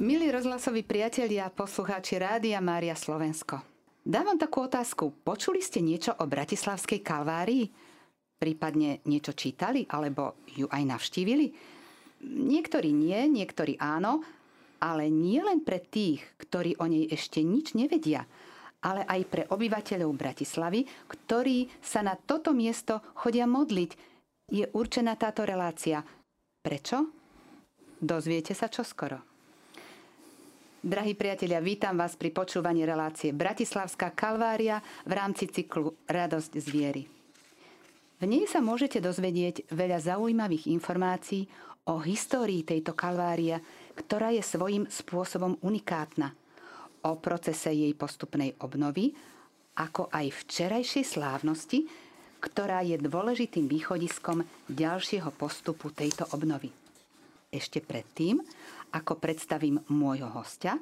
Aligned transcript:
Milí 0.00 0.32
rozhlasoví 0.32 0.80
priatelia 0.80 1.52
poslucháči 1.52 2.16
Rádia 2.16 2.56
Mária 2.64 2.96
Slovensko. 2.96 3.60
Dávam 4.00 4.40
takú 4.40 4.64
otázku. 4.64 5.12
Počuli 5.20 5.60
ste 5.60 5.84
niečo 5.84 6.16
o 6.16 6.24
Bratislavskej 6.24 7.04
kalvárii? 7.04 7.68
Prípadne 8.40 9.04
niečo 9.04 9.36
čítali 9.36 9.84
alebo 9.84 10.40
ju 10.56 10.64
aj 10.72 10.88
navštívili? 10.88 11.52
Niektorí 12.32 12.96
nie, 12.96 13.28
niektorí 13.28 13.76
áno, 13.76 14.24
ale 14.80 15.12
nie 15.12 15.44
len 15.44 15.60
pre 15.60 15.84
tých, 15.84 16.24
ktorí 16.48 16.80
o 16.80 16.88
nej 16.88 17.04
ešte 17.04 17.44
nič 17.44 17.76
nevedia, 17.76 18.24
ale 18.80 19.04
aj 19.04 19.20
pre 19.28 19.44
obyvateľov 19.52 20.16
Bratislavy, 20.16 20.88
ktorí 21.12 21.68
sa 21.84 22.00
na 22.00 22.16
toto 22.16 22.56
miesto 22.56 23.04
chodia 23.20 23.44
modliť. 23.44 23.90
Je 24.48 24.64
určená 24.64 25.20
táto 25.20 25.44
relácia. 25.44 26.00
Prečo? 26.64 27.04
Dozviete 28.00 28.56
sa 28.56 28.72
čoskoro. 28.72 29.29
Drahí 30.80 31.12
priatelia, 31.12 31.60
vítam 31.60 31.92
vás 31.92 32.16
pri 32.16 32.32
počúvaní 32.32 32.88
relácie 32.88 33.36
Bratislavská 33.36 34.16
kalvária 34.16 34.80
v 35.04 35.12
rámci 35.12 35.44
cyklu 35.52 35.92
Radosť 36.08 36.52
z 36.56 36.66
viery. 36.72 37.02
V 38.16 38.24
nej 38.24 38.48
sa 38.48 38.64
môžete 38.64 38.96
dozvedieť 38.96 39.68
veľa 39.76 40.00
zaujímavých 40.00 40.72
informácií 40.72 41.44
o 41.84 42.00
histórii 42.00 42.64
tejto 42.64 42.96
kalvária, 42.96 43.60
ktorá 43.92 44.32
je 44.32 44.40
svojím 44.40 44.88
spôsobom 44.88 45.60
unikátna, 45.60 46.32
o 47.04 47.12
procese 47.20 47.76
jej 47.76 47.92
postupnej 47.92 48.56
obnovy, 48.64 49.12
ako 49.76 50.08
aj 50.08 50.32
včerajšej 50.32 51.04
slávnosti, 51.04 51.84
ktorá 52.40 52.80
je 52.88 52.96
dôležitým 52.96 53.68
východiskom 53.68 54.48
ďalšieho 54.72 55.28
postupu 55.36 55.92
tejto 55.92 56.24
obnovy. 56.32 56.72
Ešte 57.52 57.84
predtým, 57.84 58.40
ako 58.90 59.18
predstavím 59.18 59.82
môjho 59.90 60.30
hostia, 60.30 60.78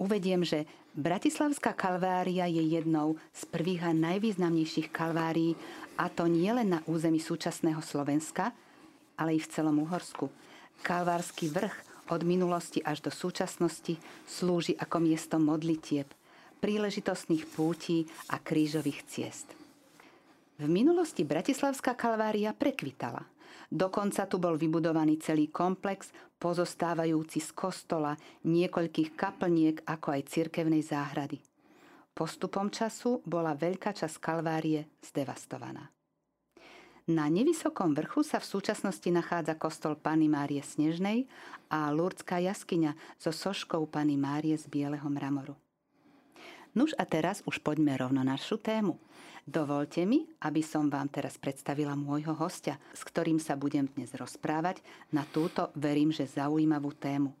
uvediem, 0.00 0.42
že 0.42 0.64
Bratislavská 0.92 1.72
kalvária 1.72 2.44
je 2.44 2.60
jednou 2.76 3.16
z 3.32 3.48
prvých 3.48 3.88
a 3.88 3.92
najvýznamnejších 3.96 4.92
kalvárií, 4.92 5.56
a 5.96 6.12
to 6.12 6.28
nie 6.28 6.52
len 6.52 6.76
na 6.76 6.80
území 6.84 7.20
súčasného 7.20 7.80
Slovenska, 7.80 8.52
ale 9.16 9.36
i 9.36 9.40
v 9.40 9.48
celom 9.48 9.80
Uhorsku. 9.80 10.28
Kalvársky 10.84 11.48
vrch 11.48 12.08
od 12.12 12.20
minulosti 12.28 12.84
až 12.84 13.00
do 13.04 13.12
súčasnosti 13.14 13.96
slúži 14.28 14.76
ako 14.76 15.00
miesto 15.00 15.40
modlitieb, 15.40 16.08
príležitostných 16.60 17.48
pútí 17.56 18.04
a 18.28 18.36
krížových 18.36 19.00
ciest. 19.08 19.48
V 20.60 20.68
minulosti 20.68 21.24
Bratislavská 21.24 21.96
kalvária 21.96 22.52
prekvitala. 22.52 23.24
Dokonca 23.72 24.28
tu 24.28 24.36
bol 24.36 24.60
vybudovaný 24.60 25.16
celý 25.16 25.48
komplex, 25.48 26.12
pozostávajúci 26.36 27.40
z 27.40 27.50
kostola, 27.56 28.12
niekoľkých 28.44 29.16
kaplniek, 29.16 29.80
ako 29.88 30.08
aj 30.12 30.22
cirkevnej 30.28 30.84
záhrady. 30.84 31.40
Postupom 32.12 32.68
času 32.68 33.24
bola 33.24 33.56
veľká 33.56 33.96
časť 33.96 34.16
Kalvárie 34.20 35.00
zdevastovaná. 35.00 35.88
Na 37.08 37.26
nevysokom 37.26 37.98
vrchu 37.98 38.22
sa 38.22 38.38
v 38.38 38.46
súčasnosti 38.46 39.08
nachádza 39.10 39.58
kostol 39.58 39.98
Pany 39.98 40.30
Márie 40.30 40.62
Snežnej 40.62 41.26
a 41.66 41.90
Lurdská 41.90 42.38
jaskyňa 42.38 42.94
so 43.18 43.34
soškou 43.34 43.88
Pany 43.90 44.14
Márie 44.14 44.54
z 44.54 44.70
bieleho 44.70 45.08
mramoru. 45.10 45.58
Nuž 46.78 46.94
a 46.96 47.04
teraz 47.04 47.42
už 47.44 47.58
poďme 47.60 47.98
rovno 47.98 48.22
na 48.22 48.36
našu 48.38 48.60
tému– 48.60 48.96
Dovolte 49.42 50.06
mi, 50.06 50.22
aby 50.46 50.62
som 50.62 50.86
vám 50.86 51.10
teraz 51.10 51.34
predstavila 51.34 51.98
môjho 51.98 52.30
hostia, 52.38 52.78
s 52.94 53.02
ktorým 53.02 53.42
sa 53.42 53.58
budem 53.58 53.90
dnes 53.90 54.14
rozprávať 54.14 54.78
na 55.10 55.26
túto, 55.26 55.74
verím, 55.74 56.14
že 56.14 56.30
zaujímavú 56.30 56.94
tému. 56.94 57.34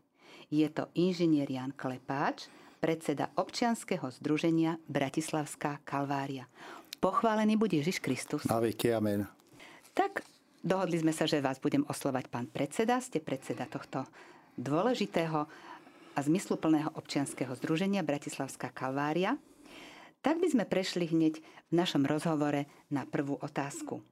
Je 0.50 0.66
to 0.66 0.90
inžinier 0.98 1.46
Jan 1.46 1.70
Klepáč, 1.70 2.50
predseda 2.82 3.30
občianskeho 3.38 4.10
združenia 4.18 4.82
Bratislavská 4.90 5.78
Kalvária. 5.86 6.50
Pochválený 6.98 7.54
bude 7.54 7.78
Ježiš 7.78 8.02
Kristus. 8.02 8.42
Na 8.50 8.58
veky, 8.58 8.90
amen. 8.90 9.30
Tak 9.94 10.26
dohodli 10.66 10.98
sme 10.98 11.14
sa, 11.14 11.30
že 11.30 11.38
vás 11.38 11.62
budem 11.62 11.86
oslovať 11.86 12.26
pán 12.26 12.50
predseda. 12.50 12.98
Ste 12.98 13.22
predseda 13.22 13.70
tohto 13.70 14.02
dôležitého 14.58 15.46
a 16.12 16.18
zmysluplného 16.18 16.90
občianskeho 16.98 17.54
združenia 17.62 18.02
Bratislavská 18.02 18.74
Kalvária. 18.74 19.38
Tak 20.22 20.38
by 20.38 20.48
sme 20.54 20.64
prešli 20.70 21.10
hneď 21.10 21.42
v 21.42 21.72
našom 21.74 22.06
rozhovore 22.06 22.70
na 22.94 23.02
prvú 23.02 23.36
otázku. 23.42 24.06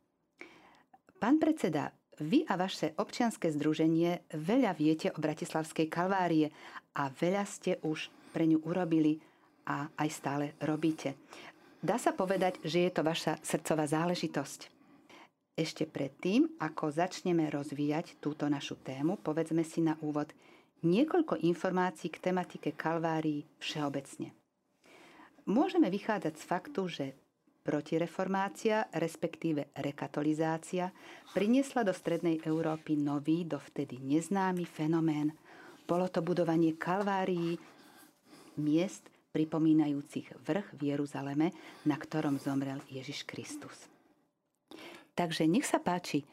Pán 1.23 1.39
predseda, 1.39 1.95
vy 2.21 2.45
a 2.51 2.59
vaše 2.59 2.93
občianske 2.99 3.49
združenie 3.49 4.29
veľa 4.35 4.77
viete 4.77 5.09
o 5.15 5.23
Bratislavskej 5.23 5.89
kalvárie 5.89 6.51
a 6.99 7.09
veľa 7.09 7.45
ste 7.47 7.79
už 7.87 8.11
pre 8.35 8.45
ňu 8.45 8.61
urobili 8.67 9.23
a 9.71 9.89
aj 9.97 10.09
stále 10.11 10.47
robíte. 10.61 11.15
Dá 11.81 11.97
sa 11.97 12.13
povedať, 12.13 12.61
že 12.61 12.85
je 12.85 12.91
to 12.93 13.07
vaša 13.07 13.41
srdcová 13.41 13.89
záležitosť. 13.89 14.61
Ešte 15.57 15.89
predtým, 15.89 16.59
ako 16.61 16.93
začneme 16.93 17.49
rozvíjať 17.49 18.21
túto 18.21 18.49
našu 18.51 18.77
tému, 18.81 19.21
povedzme 19.21 19.65
si 19.65 19.81
na 19.81 19.97
úvod 20.05 20.33
niekoľko 20.85 21.41
informácií 21.45 22.09
k 22.09 22.33
tematike 22.33 22.73
kalvárií 22.73 23.45
všeobecne. 23.61 24.40
Môžeme 25.49 25.89
vychádzať 25.89 26.35
z 26.37 26.45
faktu, 26.45 26.83
že 26.89 27.07
protireformácia, 27.61 28.89
respektíve 28.97 29.73
rekatolizácia, 29.77 30.91
priniesla 31.37 31.85
do 31.85 31.93
strednej 31.93 32.41
Európy 32.43 32.97
nový, 32.97 33.45
dovtedy 33.45 34.01
neznámy 34.01 34.65
fenomén. 34.65 35.33
Bolo 35.85 36.09
to 36.09 36.25
budovanie 36.25 36.75
kalvárií, 36.77 37.61
miest 38.59 39.07
pripomínajúcich 39.31 40.35
vrch 40.43 40.69
v 40.75 40.81
Jeruzaleme, 40.95 41.55
na 41.87 41.97
ktorom 41.97 42.41
zomrel 42.43 42.83
Ježiš 42.91 43.23
Kristus. 43.29 43.87
Takže 45.15 45.47
nech 45.47 45.67
sa 45.67 45.79
páči, 45.79 46.27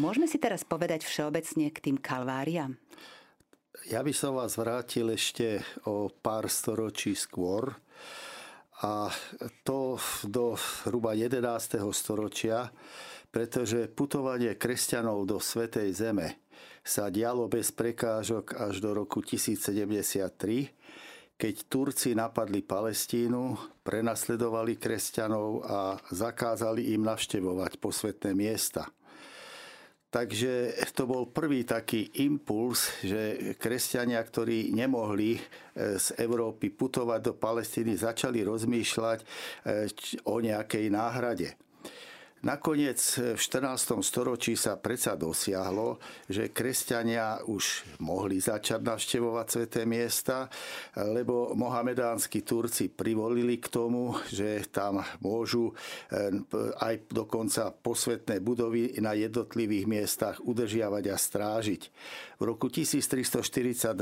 môžeme 0.00 0.26
si 0.26 0.40
teraz 0.40 0.66
povedať 0.66 1.06
všeobecne 1.06 1.70
k 1.70 1.78
tým 1.78 1.96
kalváriám? 2.00 2.74
Ja 3.88 4.04
by 4.04 4.12
som 4.12 4.36
vás 4.36 4.60
vrátil 4.60 5.10
ešte 5.10 5.64
o 5.88 6.12
pár 6.12 6.46
storočí 6.46 7.16
skôr, 7.16 7.72
a 8.82 9.14
to 9.62 9.94
do 10.26 10.58
hruba 10.84 11.14
11. 11.14 11.78
storočia, 11.94 12.74
pretože 13.30 13.86
putovanie 13.86 14.58
kresťanov 14.58 15.24
do 15.24 15.38
Svetej 15.38 15.94
Zeme 15.94 16.42
sa 16.82 17.06
dialo 17.08 17.46
bez 17.46 17.70
prekážok 17.70 18.58
až 18.58 18.82
do 18.82 18.90
roku 18.90 19.22
1073, 19.22 21.38
keď 21.38 21.54
Turci 21.70 22.18
napadli 22.18 22.62
Palestínu, 22.62 23.54
prenasledovali 23.86 24.78
kresťanov 24.78 25.48
a 25.62 25.78
zakázali 26.10 26.94
im 26.94 27.06
navštevovať 27.06 27.78
posvetné 27.78 28.34
miesta– 28.34 28.86
Takže 30.12 30.76
to 30.92 31.08
bol 31.08 31.32
prvý 31.32 31.64
taký 31.64 32.12
impuls, 32.20 33.00
že 33.00 33.56
kresťania, 33.56 34.20
ktorí 34.20 34.68
nemohli 34.68 35.40
e, 35.40 35.42
z 35.96 36.20
Európy 36.20 36.68
putovať 36.68 37.20
do 37.24 37.32
Palestíny, 37.32 37.96
začali 37.96 38.44
rozmýšľať 38.44 39.18
e, 39.24 39.26
o 40.28 40.36
nejakej 40.36 40.92
náhrade. 40.92 41.56
Nakoniec 42.42 42.98
v 42.98 43.38
14. 43.38 44.02
storočí 44.02 44.58
sa 44.58 44.74
predsa 44.74 45.14
dosiahlo, 45.14 46.02
že 46.26 46.50
kresťania 46.50 47.38
už 47.46 47.86
mohli 48.02 48.42
začať 48.42 48.82
navštevovať 48.82 49.46
sveté 49.46 49.86
miesta, 49.86 50.50
lebo 50.98 51.54
mohamedánsky 51.54 52.42
Turci 52.42 52.90
privolili 52.90 53.62
k 53.62 53.70
tomu, 53.70 54.18
že 54.26 54.66
tam 54.74 55.06
môžu 55.22 55.70
eh, 55.70 56.34
aj 56.82 57.14
dokonca 57.14 57.70
posvetné 57.78 58.42
budovy 58.42 58.98
na 58.98 59.14
jednotlivých 59.14 59.86
miestach 59.86 60.42
udržiavať 60.42 61.14
a 61.14 61.16
strážiť. 61.22 61.82
V 62.38 62.42
roku 62.42 62.66
1342 62.66 63.94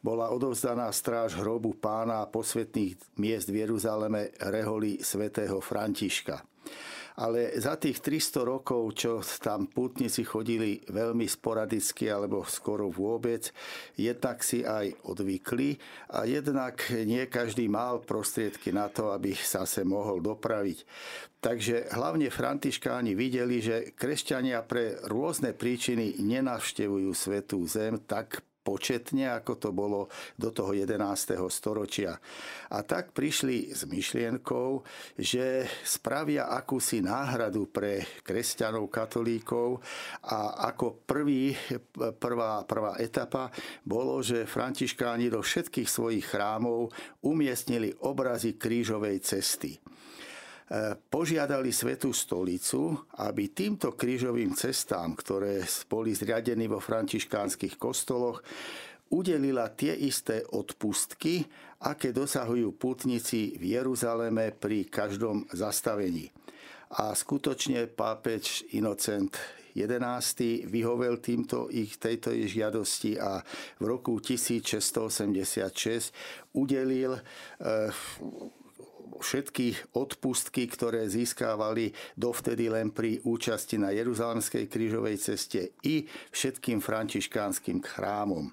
bola 0.00 0.32
odovzdaná 0.32 0.88
stráž 0.88 1.36
hrobu 1.36 1.76
pána 1.76 2.24
posvetných 2.32 2.96
miest 3.20 3.52
v 3.52 3.68
Jeruzaleme 3.68 4.32
reholi 4.40 5.04
svätého 5.04 5.60
Františka 5.60 6.40
ale 7.14 7.54
za 7.62 7.78
tých 7.78 8.02
300 8.02 8.42
rokov, 8.42 8.82
čo 8.98 9.22
tam 9.38 9.70
pútnici 9.70 10.26
chodili 10.26 10.82
veľmi 10.90 11.26
sporadicky 11.30 12.10
alebo 12.10 12.42
skoro 12.42 12.90
vôbec, 12.90 13.54
jednak 13.94 14.42
si 14.42 14.66
aj 14.66 15.06
odvykli 15.06 15.78
a 16.10 16.26
jednak 16.26 16.82
nie 17.06 17.22
každý 17.30 17.70
mal 17.70 18.02
prostriedky 18.02 18.74
na 18.74 18.90
to, 18.90 19.14
aby 19.14 19.30
sa 19.34 19.62
se 19.62 19.86
mohol 19.86 20.18
dopraviť. 20.18 20.78
Takže 21.38 21.92
hlavne 21.92 22.32
františkáni 22.32 23.12
videli, 23.12 23.60
že 23.60 23.92
kresťania 23.92 24.64
pre 24.64 24.96
rôzne 25.06 25.52
príčiny 25.52 26.18
nenavštevujú 26.18 27.10
svetú 27.12 27.62
zem 27.68 28.00
tak 28.00 28.40
početne, 28.64 29.28
ako 29.28 29.60
to 29.60 29.70
bolo 29.76 30.08
do 30.40 30.48
toho 30.48 30.72
11. 30.72 31.36
storočia. 31.52 32.16
A 32.72 32.80
tak 32.80 33.12
prišli 33.12 33.76
s 33.76 33.84
myšlienkou, 33.84 34.80
že 35.20 35.68
spravia 35.84 36.48
akúsi 36.48 37.04
náhradu 37.04 37.68
pre 37.68 38.24
kresťanov, 38.24 38.88
katolíkov 38.88 39.84
a 40.24 40.64
ako 40.72 41.04
prvý, 41.04 41.52
prvá, 42.16 42.64
prvá 42.64 42.96
etapa 42.96 43.52
bolo, 43.84 44.24
že 44.24 44.48
františkáni 44.48 45.28
do 45.28 45.44
všetkých 45.44 45.86
svojich 45.86 46.24
chrámov 46.24 46.88
umiestnili 47.20 47.92
obrazy 48.00 48.56
krížovej 48.56 49.20
cesty. 49.20 49.76
Požiadali 51.12 51.68
Svetú 51.68 52.16
stolicu, 52.16 52.96
aby 53.20 53.52
týmto 53.52 53.92
krížovým 53.92 54.56
cestám, 54.56 55.12
ktoré 55.12 55.60
boli 55.84 56.16
zriadení 56.16 56.72
vo 56.72 56.80
františkánskych 56.80 57.76
kostoloch, 57.76 58.40
udelila 59.12 59.68
tie 59.76 59.92
isté 59.92 60.40
odpustky, 60.40 61.44
aké 61.84 62.16
dosahujú 62.16 62.80
putníci 62.80 63.60
v 63.60 63.76
Jeruzaleme 63.76 64.56
pri 64.56 64.88
každom 64.88 65.44
zastavení. 65.52 66.32
A 66.96 67.12
skutočne 67.12 67.84
pápež 67.84 68.64
Inocent 68.72 69.36
11. 69.76 70.64
vyhovel 70.70 71.18
týmto 71.18 71.68
ich, 71.68 71.98
tejto 72.00 72.32
žiadosti 72.32 73.18
a 73.18 73.42
v 73.82 73.84
roku 73.84 74.16
1686 74.22 76.14
udelil 76.54 77.18
e, 77.18 77.22
všetky 79.20 79.96
odpustky, 79.96 80.68
ktoré 80.68 81.06
získávali 81.08 81.92
dovtedy 82.16 82.68
len 82.68 82.92
pri 82.92 83.20
účasti 83.24 83.80
na 83.80 83.92
Jeruzalemskej 83.92 84.68
krížovej 84.68 85.16
ceste 85.20 85.76
i 85.84 86.04
všetkým 86.32 86.80
františkánskym 86.84 87.80
chrámom. 87.84 88.52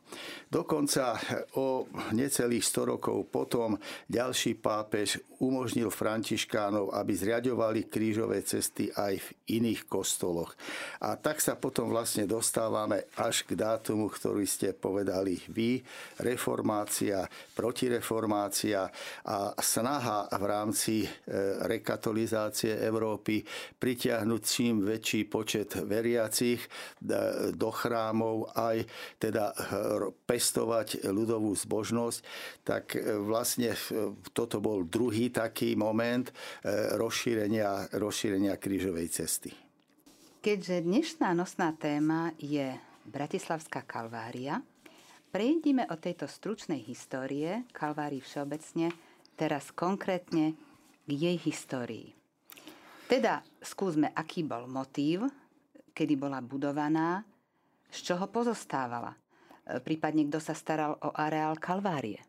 Dokonca 0.52 1.18
o 1.56 1.88
necelých 2.12 2.64
100 2.64 2.92
rokov 2.98 3.18
potom 3.32 3.80
ďalší 4.08 4.60
pápež 4.60 5.20
umožnil 5.42 5.90
františkánov, 5.90 6.94
aby 6.94 7.12
zriadovali 7.18 7.90
krížové 7.90 8.46
cesty 8.46 8.94
aj 8.94 9.18
v 9.18 9.28
iných 9.58 9.90
kostoloch. 9.90 10.54
A 11.02 11.18
tak 11.18 11.42
sa 11.42 11.58
potom 11.58 11.90
vlastne 11.90 12.30
dostávame 12.30 13.10
až 13.18 13.42
k 13.50 13.58
dátumu, 13.58 14.06
ktorý 14.06 14.46
ste 14.46 14.78
povedali 14.78 15.42
vy, 15.50 15.82
reformácia, 16.22 17.26
protireformácia 17.58 18.86
a 19.26 19.58
snaha 19.58 20.30
v 20.42 20.46
rámci 20.50 21.06
e, 21.06 21.08
rekatolizácie 21.70 22.82
Európy 22.82 23.46
pritiahnuť 23.78 24.42
čím 24.42 24.82
väčší 24.82 25.30
počet 25.30 25.78
veriacich 25.86 26.58
e, 26.58 26.70
do 27.54 27.70
chrámov 27.70 28.50
aj 28.58 28.82
teda 29.22 29.54
e, 29.54 29.56
pestovať 30.26 31.06
ľudovú 31.06 31.54
zbožnosť, 31.54 32.20
tak 32.66 32.98
vlastne 33.22 33.78
toto 34.34 34.58
bol 34.64 34.88
druhý 34.88 35.30
taký 35.30 35.76
moment 35.76 36.32
rozšírenia, 36.96 37.92
rozšírenia 38.00 38.56
krížovej 38.56 39.08
cesty. 39.12 39.52
Keďže 40.42 40.82
dnešná 40.88 41.36
nosná 41.38 41.76
téma 41.76 42.34
je 42.40 42.74
Bratislavská 43.06 43.84
kalvária, 43.84 44.64
prejdime 45.30 45.86
o 45.90 45.96
tejto 46.02 46.26
stručnej 46.26 46.82
histórie 46.82 47.66
Kalvárii 47.76 48.24
všeobecne 48.26 48.90
teraz 49.42 49.74
konkrétne 49.74 50.54
k 51.02 51.10
jej 51.10 51.34
histórii. 51.42 52.14
Teda 53.10 53.42
skúsme, 53.58 54.14
aký 54.14 54.46
bol 54.46 54.70
motív, 54.70 55.26
kedy 55.98 56.14
bola 56.14 56.46
budovaná, 56.46 57.26
z 57.90 58.14
čoho 58.14 58.30
pozostávala. 58.30 59.18
E, 59.66 59.82
prípadne, 59.82 60.30
kto 60.30 60.38
sa 60.38 60.54
staral 60.54 60.94
o 61.02 61.10
areál 61.18 61.58
Kalvárie. 61.58 62.22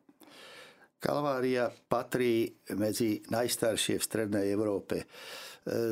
Kalvária 1.02 1.66
patrí 1.66 2.46
medzi 2.78 3.18
najstaršie 3.26 3.98
v 3.98 4.06
Strednej 4.06 4.46
Európe. 4.54 5.02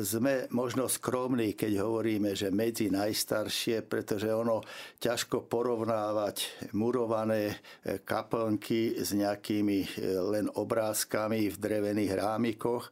Sme 0.03 0.51
možno 0.51 0.91
skromní, 0.91 1.55
keď 1.55 1.83
hovoríme, 1.83 2.35
že 2.35 2.51
medzi 2.51 2.91
najstaršie, 2.91 3.87
pretože 3.87 4.27
ono 4.27 4.63
ťažko 4.99 5.47
porovnávať 5.47 6.67
murované 6.75 7.55
e, 7.55 7.55
kaplnky 8.03 8.99
s 8.99 9.15
nejakými 9.15 9.79
e, 9.79 9.87
len 10.27 10.51
obrázkami 10.51 11.47
v 11.47 11.55
drevených 11.55 12.11
rámikoch 12.19 12.91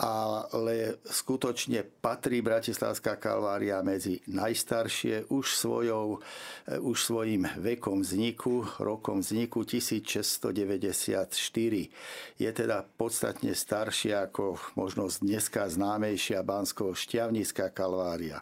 ale 0.00 0.96
skutočne 1.04 1.84
patrí 1.84 2.40
Bratislavská 2.40 3.20
kalvária 3.20 3.84
medzi 3.84 4.24
najstaršie 4.24 5.28
už, 5.28 5.52
svojou, 5.52 6.24
eh, 6.64 6.80
už 6.80 6.96
svojim 6.96 7.44
vekom 7.60 8.00
vzniku, 8.00 8.64
rokom 8.80 9.20
vzniku 9.20 9.68
1694. 9.68 11.92
Je 12.40 12.48
teda 12.48 12.88
podstatne 12.96 13.52
staršia 13.52 14.32
ako 14.32 14.56
možno 14.80 15.12
dneska 15.12 15.68
známejšia 15.68 16.40
bansko 16.40 16.96
šťavnická 16.96 17.68
kalvária. 17.76 18.40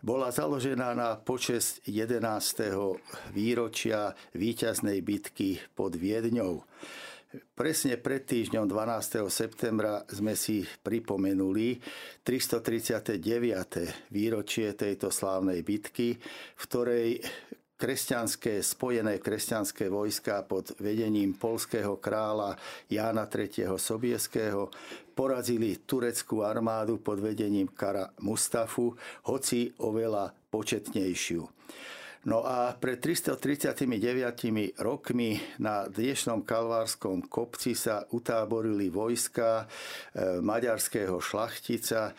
Bola 0.00 0.32
založená 0.32 0.96
na 0.96 1.20
počest 1.20 1.84
11. 1.84 2.96
výročia 3.30 4.16
víťaznej 4.32 5.04
bitky 5.04 5.60
pod 5.76 5.94
Viedňou. 5.94 6.64
Presne 7.30 7.94
pred 7.94 8.26
týždňom 8.26 8.66
12. 8.66 9.30
septembra 9.30 10.02
sme 10.10 10.34
si 10.34 10.66
pripomenuli 10.66 11.78
339. 12.26 13.22
výročie 14.10 14.74
tejto 14.74 15.14
slávnej 15.14 15.62
bitky, 15.62 16.18
v 16.18 16.62
ktorej 16.66 17.22
kresťanské, 17.78 18.66
spojené 18.66 19.22
kresťanské 19.22 19.86
vojska 19.86 20.42
pod 20.42 20.74
vedením 20.82 21.38
polského 21.38 22.02
kráľa 22.02 22.58
Jána 22.90 23.30
III. 23.30 23.78
Sobieského 23.78 24.66
porazili 25.14 25.86
tureckú 25.86 26.42
armádu 26.42 26.98
pod 26.98 27.22
vedením 27.22 27.70
Kara 27.70 28.10
Mustafu, 28.26 28.98
hoci 29.30 29.70
oveľa 29.78 30.34
početnejšiu. 30.50 31.46
No 32.20 32.44
a 32.44 32.76
pred 32.76 33.00
339 33.00 34.76
rokmi 34.76 35.40
na 35.56 35.88
dnešnom 35.88 36.44
kalvárskom 36.44 37.24
kopci 37.24 37.72
sa 37.72 38.04
utáborili 38.12 38.92
vojska 38.92 39.64
e, 39.64 40.36
maďarského 40.44 41.16
šlachtica 41.16 42.12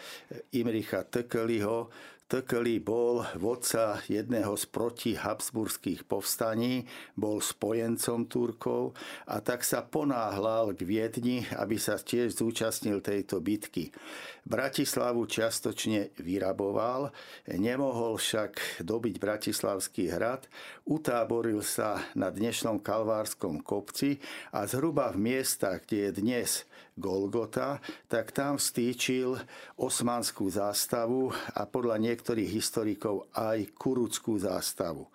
Imricha 0.58 1.06
Tekeliho, 1.06 1.94
Tekeli 2.32 2.80
bol 2.80 3.28
vodca 3.44 4.00
jedného 4.08 4.56
z 4.56 4.64
proti 4.72 5.20
Habsburských 5.20 6.08
povstaní, 6.08 6.88
bol 7.12 7.44
spojencom 7.44 8.24
Turkov 8.32 8.96
a 9.28 9.44
tak 9.44 9.68
sa 9.68 9.84
ponáhľal 9.84 10.72
k 10.72 10.88
Viedni, 10.88 11.44
aby 11.60 11.76
sa 11.76 12.00
tiež 12.00 12.40
zúčastnil 12.40 13.04
tejto 13.04 13.44
bitky. 13.44 13.92
Bratislavu 14.48 15.28
čiastočne 15.28 16.16
vyraboval, 16.24 17.12
nemohol 17.52 18.16
však 18.16 18.80
dobiť 18.80 19.20
Bratislavský 19.20 20.16
hrad, 20.16 20.48
utáboril 20.88 21.60
sa 21.60 22.00
na 22.16 22.32
dnešnom 22.32 22.80
Kalvárskom 22.80 23.60
kopci 23.60 24.24
a 24.56 24.64
zhruba 24.72 25.12
v 25.12 25.36
miestach, 25.36 25.84
kde 25.84 26.08
je 26.08 26.12
dnes 26.16 26.64
Golgota, 26.98 27.80
tak 28.12 28.36
tam 28.36 28.60
stýčil 28.60 29.40
osmanskú 29.80 30.52
zástavu 30.52 31.32
a 31.56 31.64
podľa 31.64 31.98
niektorých 32.00 32.50
historikov 32.52 33.32
aj 33.32 33.72
kuruckú 33.76 34.36
zástavu. 34.40 35.08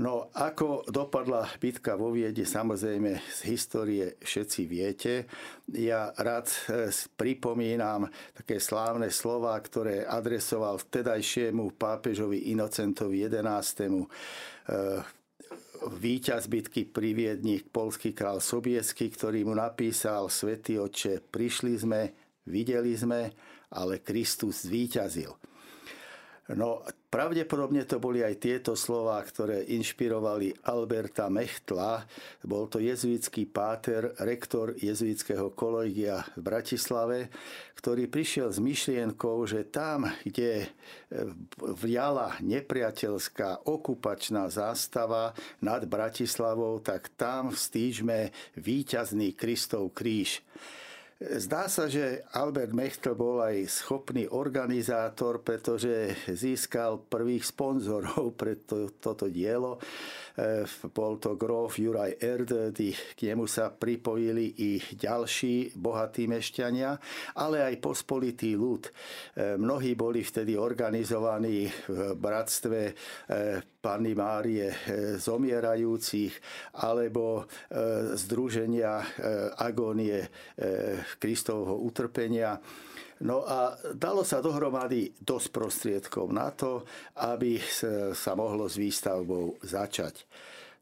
No 0.00 0.32
ako 0.32 0.88
dopadla 0.88 1.46
bitka 1.60 1.94
vo 1.94 2.10
Viede, 2.10 2.48
samozrejme 2.48 3.22
z 3.22 3.40
histórie 3.44 4.16
všetci 4.24 4.60
viete. 4.64 5.28
Ja 5.68 6.10
rád 6.16 6.48
e, 6.48 6.88
pripomínam 7.12 8.08
také 8.32 8.56
slávne 8.56 9.12
slova, 9.12 9.54
ktoré 9.60 10.08
adresoval 10.08 10.80
vtedajšiemu 10.80 11.76
pápežovi 11.76 12.50
Inocentovi 12.50 13.30
11 13.30 15.21
víťaz 15.90 16.46
bitky 16.46 16.86
pri 16.86 17.14
Viedni, 17.16 17.58
polský 17.62 18.14
král 18.14 18.38
Sobiesky, 18.38 19.10
ktorý 19.10 19.42
mu 19.48 19.54
napísal 19.56 20.30
Svetý 20.30 20.78
oče, 20.78 21.18
prišli 21.32 21.72
sme, 21.74 22.00
videli 22.46 22.94
sme, 22.94 23.32
ale 23.72 24.04
Kristus 24.04 24.68
zvíťazil. 24.68 25.51
No, 26.52 26.84
pravdepodobne 27.08 27.88
to 27.88 27.96
boli 27.96 28.20
aj 28.20 28.36
tieto 28.36 28.72
slova, 28.76 29.16
ktoré 29.24 29.64
inšpirovali 29.72 30.52
Alberta 30.68 31.32
Mechtla. 31.32 32.04
Bol 32.44 32.68
to 32.68 32.76
jezuitský 32.76 33.48
páter, 33.48 34.12
rektor 34.20 34.76
jezuitského 34.76 35.52
kolegia 35.56 36.20
v 36.36 36.40
Bratislave, 36.44 37.32
ktorý 37.80 38.04
prišiel 38.08 38.52
s 38.52 38.60
myšlienkou, 38.60 39.48
že 39.48 39.64
tam, 39.64 40.12
kde 40.22 40.64
e, 40.64 40.66
vjala 41.80 42.36
nepriateľská 42.44 43.64
okupačná 43.64 44.52
zástava 44.52 45.32
nad 45.64 45.88
Bratislavou, 45.88 46.84
tak 46.84 47.08
tam 47.16 47.56
vstýžme 47.56 48.28
víťazný 48.60 49.32
Kristov 49.32 49.96
kríž. 49.96 50.44
Zdá 51.22 51.70
sa, 51.70 51.86
že 51.86 52.26
Albert 52.34 52.74
Mechtl 52.74 53.14
bol 53.14 53.38
aj 53.38 53.70
schopný 53.70 54.26
organizátor, 54.26 55.38
pretože 55.46 56.18
získal 56.26 56.98
prvých 56.98 57.46
sponzorov 57.46 58.34
pre 58.40 58.58
to, 58.66 58.90
toto 58.98 59.30
dielo. 59.30 59.78
E, 60.34 60.66
bol 60.90 61.22
to 61.22 61.38
grof 61.38 61.78
Juraj 61.78 62.18
Erdödy, 62.18 62.90
k 63.14 63.20
nemu 63.30 63.46
sa 63.46 63.70
pripojili 63.70 64.50
i 64.58 64.70
ďalší 64.82 65.78
bohatí 65.78 66.26
mešťania, 66.26 66.90
ale 67.38 67.70
aj 67.70 67.74
pospolitý 67.78 68.58
ľud. 68.58 68.90
E, 68.90 68.90
mnohí 69.54 69.94
boli 69.94 70.26
vtedy 70.26 70.58
organizovaní 70.58 71.70
v 71.86 72.18
bratstve 72.18 72.80
e, 72.82 72.92
Panny 73.82 74.14
Márie 74.14 74.70
zomierajúcich 75.18 76.30
alebo 76.86 77.50
Združenia 78.14 79.02
agónie 79.58 80.22
Kristovho 81.18 81.80
utrpenia. 81.82 82.60
No 83.22 83.46
a 83.46 83.78
dalo 83.94 84.26
sa 84.26 84.42
dohromady 84.42 85.14
dosť 85.18 85.48
prostriedkov 85.54 86.34
na 86.34 86.50
to, 86.50 86.82
aby 87.22 87.60
sa 88.12 88.32
mohlo 88.34 88.66
s 88.66 88.78
výstavbou 88.78 89.62
začať. 89.62 90.26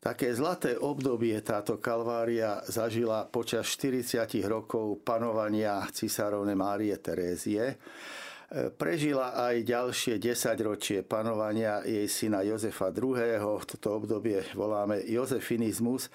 Také 0.00 0.32
zlaté 0.32 0.80
obdobie 0.80 1.36
táto 1.44 1.76
kalvária 1.76 2.64
zažila 2.64 3.28
počas 3.28 3.68
40 3.76 4.24
rokov 4.48 5.04
panovania 5.04 5.84
cisárovne 5.92 6.56
Márie 6.56 6.96
Terézie. 6.96 7.76
Prežila 8.50 9.36
aj 9.36 9.60
ďalšie 9.60 10.16
10 10.16 10.56
ročie 10.64 10.98
panovania 11.04 11.84
jej 11.84 12.08
syna 12.08 12.40
Jozefa 12.40 12.88
II. 12.88 13.62
Toto 13.68 14.00
obdobie 14.00 14.40
voláme 14.56 15.04
Jozefinizmus. 15.04 16.08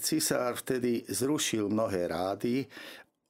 Cisár 0.00 0.56
vtedy 0.56 1.04
zrušil 1.04 1.68
mnohé 1.68 2.08
rády 2.08 2.64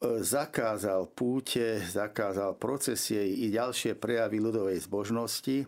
zakázal 0.00 1.08
púte, 1.08 1.80
zakázal 1.80 2.60
procesie 2.60 3.24
i 3.24 3.48
ďalšie 3.48 3.96
prejavy 3.96 4.38
ľudovej 4.44 4.78
zbožnosti. 4.84 5.64
E, 5.64 5.66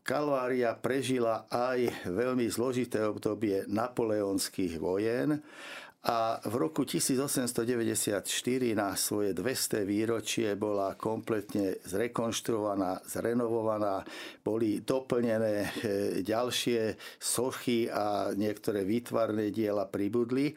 Kalvária 0.00 0.72
prežila 0.80 1.44
aj 1.52 2.08
veľmi 2.08 2.48
zložité 2.48 3.04
obdobie 3.04 3.68
napoleonských 3.68 4.80
vojen 4.80 5.44
a 6.08 6.40
v 6.40 6.54
roku 6.56 6.88
1894 6.88 8.24
na 8.72 8.96
svoje 8.96 9.36
200 9.36 9.84
výročie 9.84 10.56
bola 10.56 10.96
kompletne 10.96 11.76
zrekonštruovaná, 11.84 13.04
zrenovovaná, 13.04 14.08
boli 14.40 14.80
doplnené 14.80 15.54
e, 15.58 15.68
ďalšie 16.24 16.96
sochy 17.20 17.92
a 17.92 18.32
niektoré 18.32 18.88
výtvarné 18.88 19.52
diela 19.52 19.84
pribudli 19.84 20.56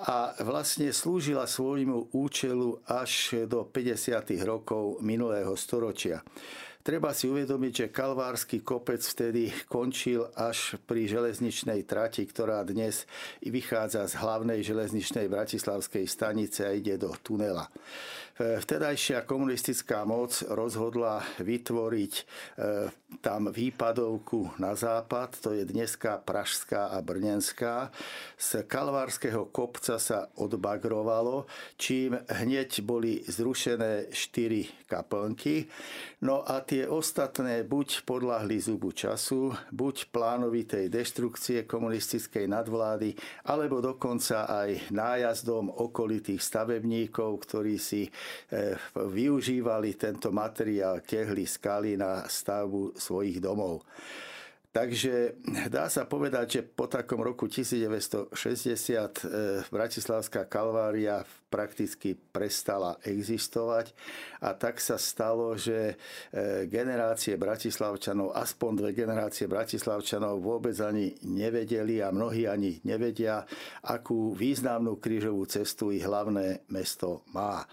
a 0.00 0.32
vlastne 0.40 0.88
slúžila 0.90 1.44
svojmu 1.44 2.16
účelu 2.16 2.80
až 2.88 3.44
do 3.44 3.68
50. 3.68 4.32
rokov 4.48 5.04
minulého 5.04 5.52
storočia. 5.56 6.24
Treba 6.80 7.12
si 7.12 7.28
uvedomiť, 7.28 7.72
že 7.76 7.92
Kalvársky 7.92 8.64
kopec 8.64 9.04
vtedy 9.04 9.52
končil 9.68 10.24
až 10.32 10.80
pri 10.88 11.04
železničnej 11.04 11.84
trati, 11.84 12.24
ktorá 12.24 12.64
dnes 12.64 13.04
vychádza 13.44 14.08
z 14.08 14.16
hlavnej 14.16 14.64
železničnej 14.64 15.28
bratislavskej 15.28 16.08
stanice 16.08 16.64
a 16.64 16.72
ide 16.72 16.96
do 16.96 17.12
tunela. 17.20 17.68
Vtedajšia 18.40 19.28
komunistická 19.28 20.08
moc 20.08 20.32
rozhodla 20.48 21.20
vytvoriť 21.44 22.12
e, 22.16 22.22
tam 23.18 23.50
výpadovku 23.50 24.62
na 24.62 24.78
západ, 24.78 25.42
to 25.42 25.50
je 25.50 25.66
dneska 25.66 26.22
Pražská 26.22 26.94
a 26.94 27.02
Brnenská. 27.02 27.90
Z 28.38 28.62
Kalvárskeho 28.70 29.50
kopca 29.50 29.98
sa 29.98 30.30
odbagrovalo, 30.38 31.50
čím 31.74 32.14
hneď 32.30 32.86
boli 32.86 33.26
zrušené 33.26 34.14
štyri 34.14 34.70
kaplnky. 34.86 35.66
No 36.22 36.46
a 36.46 36.62
tie 36.62 36.86
ostatné 36.86 37.66
buď 37.66 38.06
podľahli 38.06 38.62
zubu 38.62 38.94
času, 38.94 39.50
buď 39.74 40.14
plánovitej 40.14 40.86
deštrukcie 40.86 41.66
komunistickej 41.66 42.46
nadvlády, 42.46 43.18
alebo 43.50 43.82
dokonca 43.82 44.46
aj 44.46 44.94
nájazdom 44.94 45.74
okolitých 45.74 46.38
stavebníkov, 46.38 47.42
ktorí 47.42 47.74
si 47.74 48.06
Eh, 48.50 48.74
využívali 48.94 49.94
tento 49.94 50.34
materiál 50.34 51.00
kehly 51.06 51.46
skaly 51.46 51.94
na 51.94 52.26
stavbu 52.26 52.98
svojich 53.00 53.40
domov. 53.42 53.82
Takže 54.70 55.34
dá 55.66 55.90
sa 55.90 56.06
povedať, 56.06 56.46
že 56.46 56.60
po 56.62 56.86
takom 56.86 57.18
roku 57.18 57.50
1960 57.50 58.30
eh, 58.30 59.66
Bratislavská 59.66 60.46
kalvária 60.46 61.26
prakticky 61.50 62.14
prestala 62.14 62.94
existovať 63.02 63.90
a 64.38 64.54
tak 64.54 64.78
sa 64.78 64.94
stalo, 64.94 65.58
že 65.58 65.98
eh, 65.98 66.70
generácie 66.70 67.34
Bratislavčanov, 67.34 68.30
aspoň 68.30 68.70
dve 68.78 68.90
generácie 68.94 69.50
Bratislavčanov 69.50 70.38
vôbec 70.38 70.78
ani 70.78 71.18
nevedeli 71.26 71.98
a 71.98 72.14
mnohí 72.14 72.46
ani 72.46 72.78
nevedia, 72.86 73.42
akú 73.82 74.38
významnú 74.38 75.02
krížovú 75.02 75.50
cestu 75.50 75.90
ich 75.90 76.06
hlavné 76.06 76.62
mesto 76.70 77.26
má. 77.34 77.66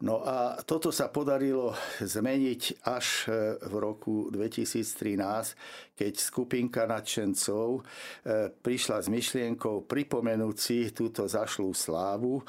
No 0.00 0.24
a 0.24 0.56
toto 0.64 0.88
sa 0.88 1.12
podarilo 1.12 1.76
zmeniť 2.00 2.88
až 2.88 3.28
e, 3.28 3.60
v 3.68 3.74
roku 3.76 4.32
2013, 4.32 5.92
keď 5.92 6.12
skupinka 6.16 6.88
nadšencov 6.88 7.68
e, 7.76 7.82
prišla 8.48 9.04
s 9.04 9.12
myšlienkou 9.12 9.84
pripomenúť 9.84 10.56
si 10.56 10.88
túto 10.96 11.28
zašlú 11.28 11.76
slávu 11.76 12.40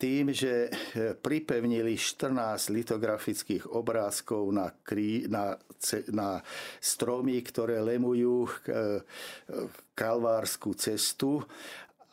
tým, 0.00 0.32
že 0.32 0.72
e, 0.96 1.12
pripevnili 1.12 1.92
14 1.92 2.72
litografických 2.72 3.68
obrázkov 3.68 4.48
na, 4.56 4.72
krí, 4.72 5.28
na, 5.28 5.60
na 6.08 6.40
stromy, 6.80 7.36
ktoré 7.44 7.84
lemujú 7.84 8.48
kalvárskú 9.92 10.72
cestu 10.72 11.44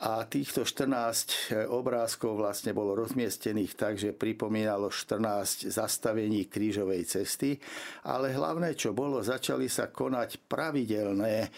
a 0.01 0.25
týchto 0.25 0.65
14 0.65 0.89
e, 1.53 1.69
obrázkov 1.69 2.41
vlastne 2.41 2.73
bolo 2.73 2.97
rozmiestnených 2.97 3.73
tak, 3.77 3.93
že 4.01 4.17
pripomínalo 4.17 4.89
14 4.89 5.69
zastavení 5.69 6.49
krížovej 6.49 7.05
cesty, 7.05 7.61
ale 8.09 8.33
hlavné, 8.33 8.73
čo 8.73 8.97
bolo, 8.97 9.21
začali 9.21 9.69
sa 9.69 9.93
konať 9.93 10.49
pravidelné 10.49 11.45
e, 11.45 11.49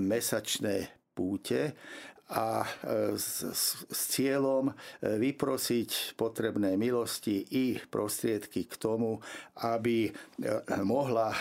mesačné 0.00 1.12
púte 1.12 1.76
a 2.32 2.64
e, 2.64 2.66
s, 3.20 3.44
s, 3.52 3.84
s 3.84 4.00
cieľom 4.16 4.72
vyprosiť 5.04 6.16
potrebné 6.16 6.80
milosti 6.80 7.44
i 7.52 7.76
prostriedky 7.76 8.64
k 8.64 8.74
tomu, 8.80 9.20
aby 9.60 10.08
mohla 10.80 11.36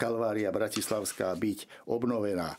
kalvária 0.00 0.48
bratislavská 0.48 1.36
byť 1.36 1.84
obnovená. 1.84 2.56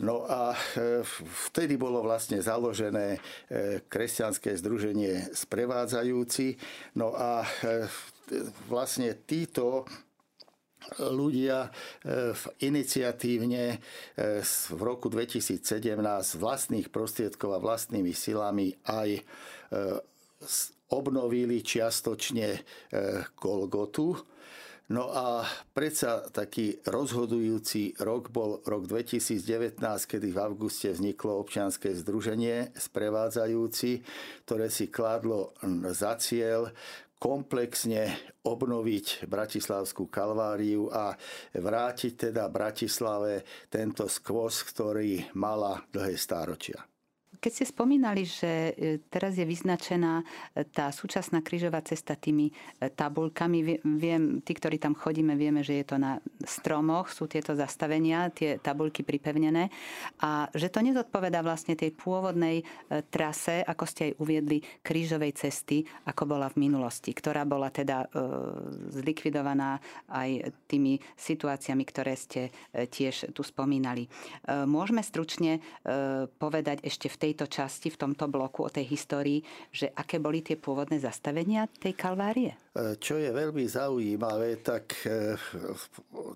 No 0.00 0.24
a 0.24 0.56
e, 0.56 1.04
vtedy 1.52 1.76
bolo 1.76 2.00
vlastne 2.00 2.40
založené 2.40 3.20
e, 3.52 3.84
kresťanské 3.84 4.56
združenie 4.56 5.36
Sprevádzajúci. 5.36 6.56
No 6.96 7.12
a 7.12 7.44
e, 7.44 7.84
vlastne 8.72 9.12
títo 9.28 9.84
ľudia 10.98 11.70
iniciatívne 12.58 13.78
v 14.66 14.80
roku 14.82 15.06
2017 15.06 15.62
vlastných 16.42 16.90
prostriedkov 16.90 17.54
a 17.54 17.62
vlastnými 17.62 18.10
silami 18.10 18.74
aj 18.90 19.22
obnovili 20.90 21.62
čiastočne 21.62 22.66
Golgotu 23.38 24.26
No 24.92 25.08
a 25.08 25.48
predsa 25.72 26.20
taký 26.28 26.84
rozhodujúci 26.84 27.96
rok 28.04 28.28
bol 28.28 28.60
rok 28.60 28.84
2019, 28.84 29.80
kedy 29.80 30.28
v 30.28 30.38
auguste 30.44 30.92
vzniklo 30.92 31.40
občianske 31.40 31.96
združenie 31.96 32.76
sprevádzajúci, 32.76 34.04
ktoré 34.44 34.68
si 34.68 34.92
kladlo 34.92 35.56
za 35.96 36.20
cieľ 36.20 36.76
komplexne 37.16 38.12
obnoviť 38.44 39.24
Bratislavskú 39.24 40.12
kalváriu 40.12 40.92
a 40.92 41.16
vrátiť 41.56 42.28
teda 42.28 42.52
Bratislave 42.52 43.48
tento 43.72 44.04
skvos, 44.12 44.60
ktorý 44.60 45.32
mala 45.32 45.80
dlhé 45.88 46.20
stáročia. 46.20 46.91
Keď 47.42 47.50
ste 47.50 47.74
spomínali, 47.74 48.22
že 48.22 48.70
e, 48.70 49.02
teraz 49.10 49.34
je 49.34 49.42
vyznačená 49.42 50.22
e, 50.22 50.62
tá 50.62 50.94
súčasná 50.94 51.42
krížová 51.42 51.82
cesta 51.82 52.14
tými 52.14 52.46
e, 52.46 52.86
tabulkami, 52.86 53.82
viem, 53.98 54.38
tí, 54.46 54.54
ktorí 54.54 54.78
tam 54.78 54.94
chodíme, 54.94 55.34
vieme, 55.34 55.66
že 55.66 55.82
je 55.82 55.86
to 55.90 55.98
na 55.98 56.22
stromoch, 56.46 57.10
sú 57.10 57.26
tieto 57.26 57.58
zastavenia, 57.58 58.30
tie 58.30 58.62
tabulky 58.62 59.02
pripevnené 59.02 59.74
a 60.22 60.46
že 60.54 60.70
to 60.70 60.86
nezodpoveda 60.86 61.42
vlastne 61.42 61.74
tej 61.74 61.90
pôvodnej 61.98 62.62
trase, 63.10 63.66
ako 63.66 63.84
ste 63.90 64.14
aj 64.14 64.22
uviedli, 64.22 64.62
krížovej 64.86 65.34
cesty, 65.34 65.82
ako 66.06 66.38
bola 66.38 66.46
v 66.46 66.62
minulosti, 66.62 67.10
ktorá 67.10 67.42
bola 67.42 67.74
teda 67.74 68.06
zlikvidovaná 68.92 69.80
aj 70.12 70.52
tými 70.70 71.00
situáciami, 71.18 71.82
ktoré 71.88 72.14
ste 72.14 72.52
tiež 72.70 73.32
tu 73.32 73.42
spomínali. 73.42 74.06
Môžeme 74.68 75.00
stručne 75.00 75.62
povedať 76.38 76.84
ešte 76.84 77.08
v 77.08 77.16
tej 77.16 77.31
tejto 77.32 77.48
časti, 77.48 77.88
v 77.88 77.96
tomto 77.96 78.28
bloku 78.28 78.68
o 78.68 78.70
tej 78.70 78.92
histórii, 78.92 79.40
že 79.72 79.88
aké 79.88 80.20
boli 80.20 80.44
tie 80.44 80.60
pôvodné 80.60 81.00
zastavenia 81.00 81.64
tej 81.80 81.96
kalvárie? 81.96 82.52
Čo 82.76 83.16
je 83.16 83.32
veľmi 83.32 83.64
zaujímavé, 83.64 84.60
tak 84.60 84.92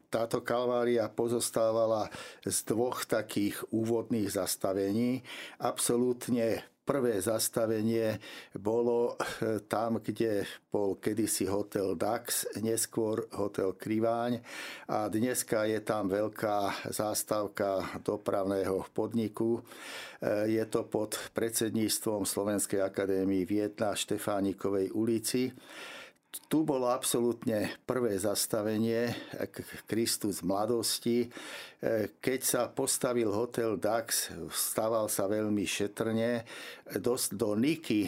táto 0.09 0.41
kalvária 0.41 1.13
pozostávala 1.13 2.09
z 2.41 2.57
dvoch 2.73 3.05
takých 3.05 3.61
úvodných 3.69 4.33
zastavení. 4.33 5.21
Absolútne 5.61 6.65
Prvé 6.87 7.19
zastavenie 7.19 8.15
bolo 8.55 9.19
eh, 9.19 9.59
tam, 9.67 9.99
kde 9.99 10.47
bol 10.71 11.03
kedysi 11.03 11.51
hotel 11.51 11.99
Dax, 11.99 12.47
neskôr 12.63 13.27
hotel 13.35 13.75
Kriváň 13.75 14.39
a 14.87 15.11
dneska 15.11 15.67
je 15.67 15.83
tam 15.83 16.07
veľká 16.07 16.87
zástavka 16.95 17.83
dopravného 18.07 18.87
podniku. 18.95 19.67
Eh, 20.23 20.47
je 20.55 20.65
to 20.71 20.87
pod 20.87 21.19
predsedníctvom 21.35 22.23
Slovenskej 22.23 22.79
akadémie 22.79 23.43
v 23.43 23.67
1 23.67 23.83
Štefánikovej 23.83 24.95
ulici 24.95 25.51
tu 26.47 26.63
bolo 26.63 26.87
absolútne 26.93 27.75
prvé 27.89 28.15
zastavenie 28.21 29.11
Kristus 29.89 30.45
mladosti. 30.45 31.27
E, 31.27 31.29
keď 32.23 32.41
sa 32.45 32.63
postavil 32.71 33.33
hotel 33.33 33.81
Dax, 33.81 34.31
staval 34.53 35.11
sa 35.11 35.27
veľmi 35.27 35.65
šetrne. 35.65 36.45
Do, 37.03 37.19
do 37.35 37.59
niky 37.59 38.07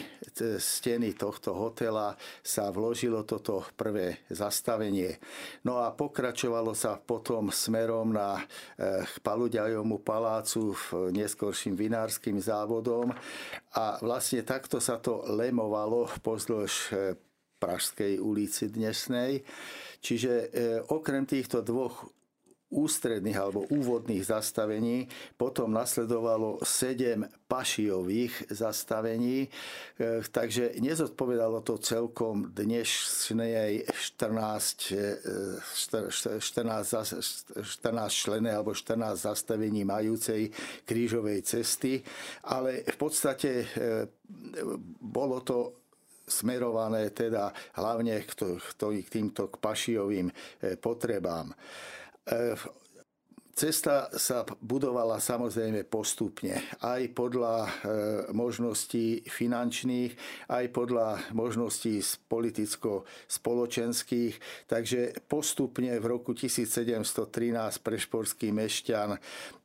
steny 0.55 1.17
tohto 1.19 1.51
hotela 1.51 2.15
sa 2.39 2.71
vložilo 2.71 3.27
toto 3.27 3.65
prvé 3.75 4.23
zastavenie. 4.31 5.19
No 5.67 5.83
a 5.83 5.91
pokračovalo 5.91 6.71
sa 6.77 6.95
potom 6.95 7.51
smerom 7.51 8.13
na 8.15 8.39
e, 8.39 9.03
Paluďajomu 9.19 9.99
palácu 9.99 10.71
v 10.71 11.11
neskorším 11.11 11.75
vinárskym 11.75 12.39
závodom 12.39 13.11
a 13.75 13.99
vlastne 13.99 14.45
takto 14.47 14.79
sa 14.79 14.95
to 14.95 15.27
lemovalo 15.27 16.07
pozdĺž 16.23 16.73
e, 16.93 17.28
Pražskej 17.59 18.17
ulici 18.17 18.71
dnesnej. 18.71 19.43
Čiže 19.99 20.31
e, 20.31 20.47
okrem 20.87 21.27
týchto 21.27 21.59
dvoch 21.59 22.07
ústredných 22.69 23.33
alebo 23.33 23.65
úvodných 23.73 24.21
zastavení, 24.21 25.09
potom 25.33 25.73
nasledovalo 25.73 26.61
sedem 26.61 27.25
pašiových 27.49 28.53
zastavení, 28.53 29.41
e, 29.41 29.49
takže 30.29 30.77
nezodpovedalo 30.77 31.65
to 31.65 31.81
celkom 31.81 32.53
dnešnej 32.53 33.89
14, 33.89 34.93
14, 35.57 36.45
14 36.45 38.13
člené 38.13 38.53
alebo 38.53 38.77
14 38.77 39.17
zastavení 39.17 39.81
majúcej 39.81 40.53
krížovej 40.85 41.41
cesty, 41.41 42.05
ale 42.45 42.85
v 42.85 42.97
podstate 43.01 43.65
e, 43.65 43.67
bolo 45.01 45.41
to 45.41 45.78
smerované 46.29 47.09
teda 47.09 47.51
hlavne 47.75 48.21
k, 48.23 48.31
k 49.03 49.09
týmto 49.09 49.49
k 49.49 49.55
pašiovým 49.57 50.29
e, 50.29 50.33
potrebám. 50.77 51.51
E, 53.59 53.67
cesta 53.67 54.07
sa 54.15 54.47
budovala 54.63 55.19
samozrejme 55.19 55.83
postupne, 55.83 56.63
aj 56.79 57.11
podľa 57.11 57.67
e, 57.67 57.69
možností 58.31 59.27
finančných, 59.27 60.15
aj 60.47 60.71
podľa 60.71 61.19
možností 61.35 61.99
politicko-spoločenských. 62.31 64.39
Takže 64.71 65.27
postupne 65.27 65.91
v 65.99 66.05
roku 66.07 66.31
1713 66.31 67.83
prešporský 67.83 68.55
mešťan 68.55 69.19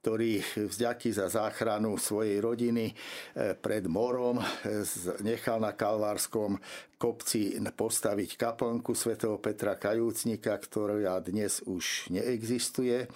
ktorý 0.04 0.44
vzďaký 0.68 1.16
za 1.16 1.32
záchranu 1.32 1.96
svojej 1.96 2.36
rodiny 2.44 2.92
eh, 2.92 3.56
pred 3.56 3.88
morom 3.88 4.36
eh, 4.36 4.44
nechal 5.24 5.64
na 5.64 5.72
Kalvárskom 5.72 6.60
kopci 7.00 7.56
postaviť 7.72 8.36
kaplnku 8.36 8.92
svätého 8.92 9.40
Petra 9.40 9.80
Kajúcnika, 9.80 10.60
ktorá 10.60 11.16
dnes 11.24 11.64
už 11.64 12.12
neexistuje 12.12 13.08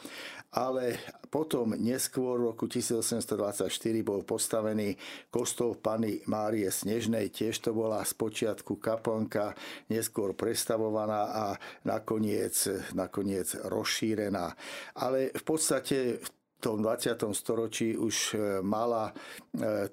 ale 0.57 0.97
potom 1.29 1.77
neskôr 1.77 2.41
v 2.41 2.53
roku 2.53 2.65
1824 2.65 3.69
bol 4.01 4.25
postavený 4.25 4.97
kostol 5.29 5.77
Pany 5.77 6.25
Márie 6.25 6.73
Snežnej, 6.73 7.29
tiež 7.29 7.61
to 7.61 7.77
bola 7.77 8.01
spočiatku 8.01 8.81
kaplnka, 8.81 9.53
neskôr 9.93 10.33
prestavovaná 10.33 11.23
a 11.29 11.47
nakoniec, 11.85 12.57
nakoniec 12.97 13.61
rozšírená. 13.69 14.57
Ale 14.97 15.37
v 15.37 15.45
podstate 15.45 16.17
v 16.17 16.29
tom 16.59 16.83
20. 16.83 17.15
storočí 17.31 17.95
už 17.95 18.17
e, 18.35 18.37
mala 18.67 19.15
e, 19.15 19.15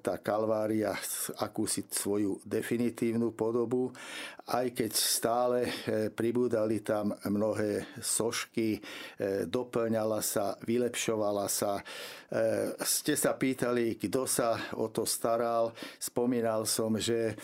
tá 0.02 0.18
kalvária 0.18 0.98
akúsi 1.38 1.86
svoju 1.86 2.42
definitívnu 2.42 3.30
podobu, 3.38 3.94
aj 4.50 4.74
keď 4.74 4.90
stále 4.90 5.58
e, 5.62 5.70
pribúdali 6.10 6.82
tam 6.82 7.14
mnohé 7.26 7.98
sošky, 8.02 8.82
doplňala 9.46 10.20
sa, 10.22 10.58
vylepšovala 10.62 11.46
sa. 11.46 11.80
Ste 12.82 13.14
sa 13.14 13.32
pýtali, 13.34 13.98
kto 13.98 14.26
sa 14.26 14.58
o 14.74 14.90
to 14.90 15.06
staral. 15.06 15.70
Spomínal 15.98 16.66
som, 16.66 16.98
že 16.98 17.38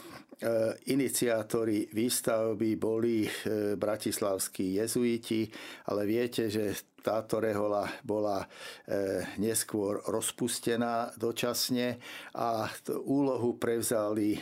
iniciátori 0.90 1.86
výstavby 1.92 2.76
boli 2.76 3.26
bratislavskí 3.78 4.74
jezuiti, 4.82 5.46
ale 5.86 6.02
viete, 6.06 6.50
že 6.50 6.74
táto 7.02 7.42
rehola 7.42 7.90
bola 8.06 8.38
e, 8.40 8.46
neskôr 9.42 9.98
rozpustená 10.06 11.10
dočasne 11.18 11.98
a 12.38 12.70
úlohu 13.02 13.58
prevzali 13.58 14.38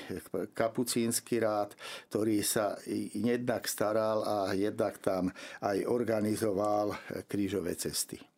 kapucínsky 0.52 1.40
rád, 1.40 1.72
ktorý 2.12 2.44
sa 2.44 2.76
jednak 3.16 3.64
staral 3.64 4.22
a 4.22 4.36
jednak 4.52 5.00
tam 5.00 5.32
aj 5.64 5.88
organizoval 5.88 6.92
krížové 7.26 7.74
cesty. 7.80 8.29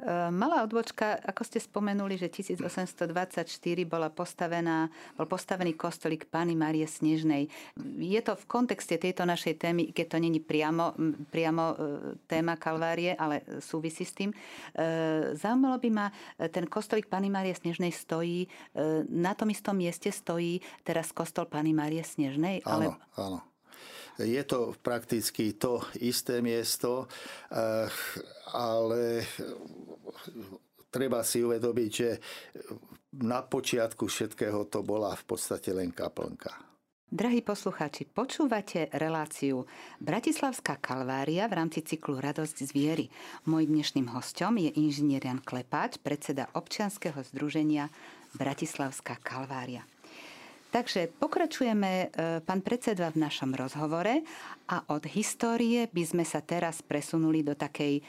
Ehm, 0.00 0.32
malá 0.32 0.64
odbočka, 0.64 1.20
ako 1.20 1.44
ste 1.44 1.60
spomenuli, 1.60 2.16
že 2.16 2.32
1824 2.32 3.44
bola 3.84 4.08
postavená, 4.08 4.88
bol 5.20 5.28
postavený 5.28 5.76
kostolík 5.76 6.24
Pany 6.32 6.56
Márie 6.56 6.88
Snežnej. 6.88 7.52
Je 8.00 8.20
to 8.24 8.32
v 8.32 8.44
kontexte 8.48 8.96
tejto 8.96 9.28
našej 9.28 9.60
témy, 9.60 9.92
keď 9.92 10.16
to 10.16 10.18
není 10.18 10.40
priamo, 10.40 10.96
priamo 11.28 11.64
e, 11.70 11.74
téma 12.24 12.56
Kalvárie, 12.56 13.12
ale 13.12 13.44
súvisí 13.60 14.08
s 14.08 14.16
tým. 14.16 14.32
Ehm, 14.72 15.36
zaujímalo 15.36 15.76
by 15.76 15.90
ma, 15.92 16.06
e, 16.40 16.48
ten 16.48 16.64
kostolík 16.64 17.12
Pany 17.12 17.28
Márie 17.28 17.52
Snežnej 17.52 17.92
stojí, 17.92 18.48
e, 18.48 18.48
na 19.04 19.36
tom 19.36 19.52
istom 19.52 19.76
mieste 19.76 20.08
stojí 20.08 20.64
teraz 20.80 21.12
kostol 21.12 21.44
Pany 21.44 21.76
Márie 21.76 22.00
Snežnej? 22.00 22.64
Áno, 22.64 22.96
ale... 22.96 23.20
áno. 23.20 23.49
Je 24.20 24.42
to 24.44 24.76
prakticky 24.84 25.56
to 25.56 25.80
isté 26.04 26.44
miesto, 26.44 27.08
ale 28.52 29.24
treba 30.92 31.24
si 31.24 31.40
uvedomiť, 31.40 31.90
že 31.90 32.10
na 33.24 33.40
počiatku 33.40 34.06
všetkého 34.06 34.68
to 34.68 34.84
bola 34.84 35.16
v 35.16 35.24
podstate 35.24 35.72
len 35.72 35.90
kaplnka. 35.90 36.52
Drahí 37.10 37.42
poslucháči, 37.42 38.06
počúvate 38.06 38.86
reláciu 38.94 39.66
Bratislavská 39.98 40.78
kalvária 40.78 41.50
v 41.50 41.58
rámci 41.58 41.82
cyklu 41.82 42.22
Radosť 42.22 42.56
z 42.62 42.70
viery. 42.70 43.06
Mojím 43.50 43.82
dnešným 43.82 44.14
hostom 44.14 44.54
je 44.62 44.70
inžinier 44.78 45.26
Jan 45.26 45.42
Klepáč, 45.42 45.98
predseda 45.98 46.46
občianskeho 46.54 47.18
združenia 47.34 47.90
Bratislavská 48.38 49.18
kalvária. 49.26 49.82
Takže 50.70 51.10
pokračujeme, 51.18 51.90
e, 51.90 52.06
pán 52.46 52.62
predseda, 52.62 53.10
v 53.10 53.26
našom 53.26 53.54
rozhovore 53.58 54.22
a 54.70 54.86
od 54.94 55.02
histórie 55.10 55.90
by 55.90 56.02
sme 56.06 56.24
sa 56.24 56.38
teraz 56.38 56.78
presunuli 56.78 57.42
do 57.42 57.58
takej 57.58 58.02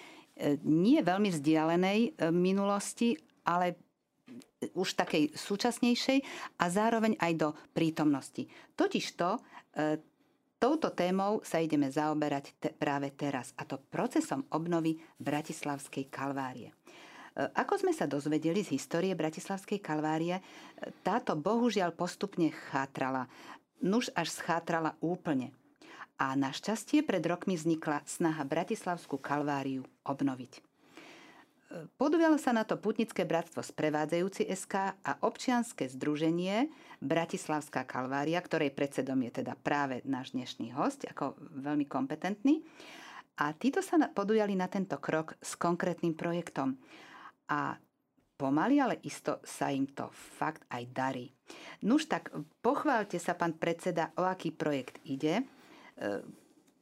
nie 0.66 1.00
veľmi 1.02 1.30
vzdialenej 1.30 2.00
e, 2.02 2.10
minulosti, 2.34 3.14
ale 3.46 3.78
už 4.78 4.94
takej 4.94 5.34
súčasnejšej 5.34 6.20
a 6.62 6.66
zároveň 6.70 7.18
aj 7.18 7.34
do 7.34 7.50
prítomnosti. 7.74 8.46
Totižto 8.78 9.28
e, 9.34 9.40
touto 10.62 10.94
témou 10.94 11.42
sa 11.42 11.58
ideme 11.58 11.90
zaoberať 11.90 12.46
te, 12.62 12.70
práve 12.70 13.10
teraz, 13.18 13.54
a 13.58 13.66
to 13.66 13.82
procesom 13.90 14.46
obnovy 14.54 15.02
Bratislavskej 15.18 16.10
kalvárie. 16.14 16.70
E, 17.32 17.48
ako 17.56 17.80
sme 17.80 17.94
sa 17.96 18.10
dozvedeli 18.10 18.62
z 18.66 18.76
histórie 18.76 19.16
Bratislavskej 19.16 19.80
kalvárie, 19.80 20.44
táto 21.06 21.40
bohužiaľ 21.40 21.96
postupne 21.96 22.52
chátrala. 22.72 23.32
Nuž 23.82 24.14
až 24.14 24.30
schátrala 24.30 24.94
úplne 25.02 25.56
a 26.22 26.38
našťastie 26.38 27.02
pred 27.02 27.26
rokmi 27.26 27.58
vznikla 27.58 28.06
snaha 28.06 28.46
Bratislavskú 28.46 29.18
kalváriu 29.18 29.82
obnoviť. 30.06 30.62
Podujalo 31.96 32.36
sa 32.36 32.52
na 32.52 32.68
to 32.68 32.76
Putnické 32.76 33.24
bratstvo 33.24 33.64
Sprevádzajúci 33.64 34.44
SK 34.52 35.02
a 35.02 35.12
občianske 35.24 35.88
združenie 35.88 36.68
Bratislavská 37.00 37.88
kalvária, 37.88 38.44
ktorej 38.44 38.76
predsedom 38.76 39.18
je 39.24 39.42
teda 39.42 39.56
práve 39.56 40.04
náš 40.04 40.36
dnešný 40.36 40.76
host, 40.76 41.08
ako 41.08 41.40
veľmi 41.40 41.88
kompetentný. 41.88 42.62
A 43.40 43.56
títo 43.56 43.80
sa 43.80 43.98
podujali 44.12 44.52
na 44.54 44.68
tento 44.68 45.00
krok 45.00 45.40
s 45.40 45.56
konkrétnym 45.56 46.12
projektom. 46.12 46.76
A 47.52 47.76
pomaly, 48.42 48.82
ale 48.82 48.98
isto 49.06 49.38
sa 49.46 49.70
im 49.70 49.86
to 49.94 50.10
fakt 50.10 50.66
aj 50.74 50.84
darí. 50.90 51.30
Nuž 51.86 52.10
tak 52.10 52.34
pochválte 52.66 53.22
sa, 53.22 53.38
pán 53.38 53.54
predseda, 53.54 54.10
o 54.18 54.26
aký 54.26 54.50
projekt 54.50 54.98
ide. 55.06 55.44
E, 55.44 55.46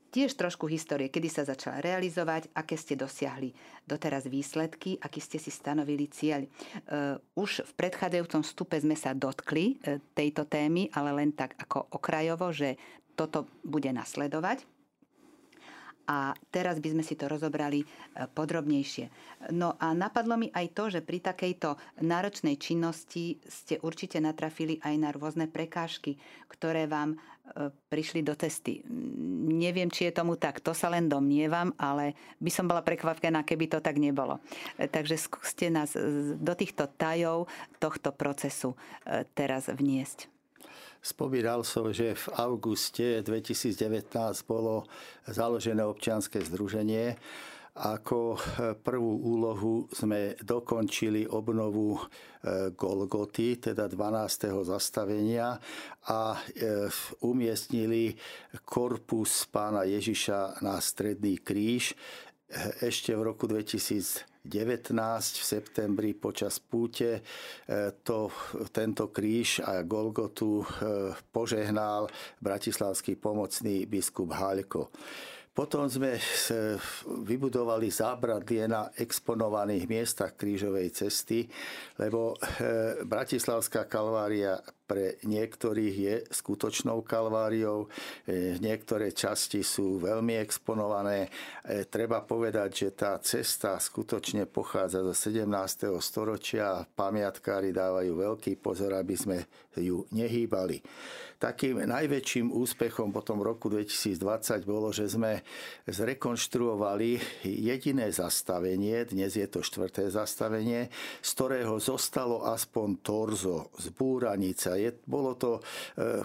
tiež 0.09 0.39
trošku 0.39 0.71
histórie, 0.71 1.11
kedy 1.11 1.27
sa 1.27 1.43
začala 1.43 1.83
realizovať, 1.83 2.47
aké 2.55 2.79
ste 2.79 2.95
dosiahli 2.95 3.51
doteraz 3.83 4.31
výsledky, 4.31 4.95
aký 5.03 5.19
ste 5.19 5.35
si 5.35 5.51
stanovili 5.51 6.07
cieľ. 6.07 6.47
E, 6.47 6.49
už 7.35 7.67
v 7.67 7.71
predchádzajúcom 7.75 8.41
stupe 8.47 8.79
sme 8.79 8.95
sa 8.95 9.11
dotkli 9.11 9.75
e, 9.83 9.99
tejto 10.15 10.47
témy, 10.47 10.87
ale 10.95 11.11
len 11.11 11.35
tak 11.35 11.59
ako 11.59 11.91
okrajovo, 11.91 12.55
že 12.55 12.79
toto 13.19 13.51
bude 13.67 13.91
nasledovať. 13.91 14.78
A 16.09 16.33
teraz 16.49 16.81
by 16.81 16.97
sme 16.97 17.03
si 17.05 17.13
to 17.13 17.29
rozobrali 17.29 17.85
e, 17.85 17.87
podrobnejšie. 18.33 19.05
No 19.53 19.77
a 19.77 19.93
napadlo 19.93 20.41
mi 20.41 20.49
aj 20.49 20.73
to, 20.73 20.89
že 20.89 21.05
pri 21.05 21.21
takejto 21.21 21.77
náročnej 22.01 22.57
činnosti 22.57 23.37
ste 23.45 23.77
určite 23.85 24.17
natrafili 24.17 24.81
aj 24.81 24.95
na 24.97 25.13
rôzne 25.13 25.45
prekážky, 25.45 26.17
ktoré 26.49 26.89
vám 26.89 27.13
e, 27.13 27.17
prišli 27.93 28.25
do 28.25 28.33
testy. 28.33 28.81
Neviem, 29.53 29.93
či 29.93 30.09
je 30.09 30.17
tomu 30.17 30.33
tak, 30.33 30.65
to 30.65 30.73
sa 30.73 30.89
len 30.89 31.05
domnievam, 31.05 31.77
ale 31.77 32.17
by 32.41 32.49
som 32.49 32.65
bola 32.65 32.81
prekvapená, 32.81 33.45
keby 33.45 33.69
to 33.69 33.77
tak 33.77 34.01
nebolo. 34.01 34.41
E, 34.81 34.89
takže 34.89 35.13
skúste 35.13 35.69
nás 35.69 35.93
do 36.41 36.53
týchto 36.57 36.89
tajov 36.89 37.45
tohto 37.77 38.09
procesu 38.17 38.73
teraz 39.37 39.69
vniesť. 39.69 40.38
Spomínal 40.99 41.63
som, 41.63 41.87
že 41.95 42.11
v 42.11 42.25
auguste 42.35 43.23
2019 43.23 44.11
bolo 44.43 44.83
založené 45.23 45.79
občianske 45.87 46.43
združenie. 46.43 47.15
Ako 47.79 48.35
prvú 48.83 49.13
úlohu 49.23 49.87
sme 49.95 50.35
dokončili 50.43 51.23
obnovu 51.31 51.95
e, 51.95 52.01
Golgoty, 52.75 53.55
teda 53.55 53.87
12. 53.87 54.51
zastavenia 54.67 55.55
a 56.11 56.35
e, 56.35 56.91
umiestnili 57.23 58.19
korpus 58.67 59.47
pána 59.47 59.87
Ježiša 59.87 60.59
na 60.59 60.75
stredný 60.83 61.39
kríž 61.39 61.95
ešte 62.81 63.13
v 63.13 63.21
roku 63.21 63.45
2019 64.39 64.95
v 65.39 65.43
septembri 65.43 66.09
počas 66.15 66.63
púte 66.63 67.19
e, 67.19 67.21
to, 68.03 68.31
tento 68.71 69.11
kríž 69.11 69.59
a 69.59 69.83
Golgotu 69.83 70.63
e, 70.63 70.65
požehnal 71.31 72.07
bratislavský 72.39 73.19
pomocný 73.19 73.83
biskup 73.83 74.31
Haľko. 74.31 74.95
Potom 75.49 75.89
sme 75.91 76.15
vybudovali 77.25 77.91
zábradlie 77.91 78.69
na 78.69 78.87
exponovaných 78.95 79.89
miestach 79.91 80.37
krížovej 80.39 80.93
cesty, 80.95 81.49
lebo 81.99 82.37
e, 82.37 83.03
Bratislavská 83.03 83.89
kalvária 83.89 84.61
pre 84.89 85.21
niektorých 85.21 85.95
je 86.01 86.15
skutočnou 86.33 87.05
kalváriou, 87.05 87.85
e, 88.25 88.57
niektoré 88.57 89.13
časti 89.13 89.61
sú 89.61 90.01
veľmi 90.01 90.33
exponované. 90.41 91.29
E, 91.61 91.85
treba 91.85 92.25
povedať, 92.25 92.69
že 92.73 92.89
tá 92.97 93.21
cesta 93.21 93.77
skutočne 93.77 94.49
pochádza 94.49 95.05
zo 95.05 95.13
17. 95.13 95.93
storočia 96.01 96.81
a 96.81 96.85
pamiatkári 96.87 97.69
dávajú 97.69 98.17
veľký 98.17 98.57
pozor, 98.57 98.97
aby 98.97 99.13
sme 99.13 99.37
ju 99.77 100.09
nehýbali. 100.09 100.81
Takým 101.39 101.87
najväčším 101.87 102.51
úspechom 102.51 103.15
potom 103.15 103.39
v 103.39 103.47
roku 103.55 103.71
2020 103.71 104.67
bolo, 104.67 104.91
že 104.91 105.07
sme 105.07 105.38
zrekonštruovali 105.87 107.19
jediné 107.45 108.09
zastavenie, 108.11 109.05
dnes 109.07 109.37
je 109.37 109.47
to 109.47 109.61
štvrté 109.61 110.09
zastavenie, 110.11 110.91
z 111.19 111.29
ktorého 111.35 111.77
zostalo 111.77 112.45
aspoň 112.49 112.89
torzo, 112.99 113.71
zbúranica, 113.77 114.75
je, 114.75 114.95
bolo 115.05 115.37
to 115.37 115.59
e, 115.59 115.61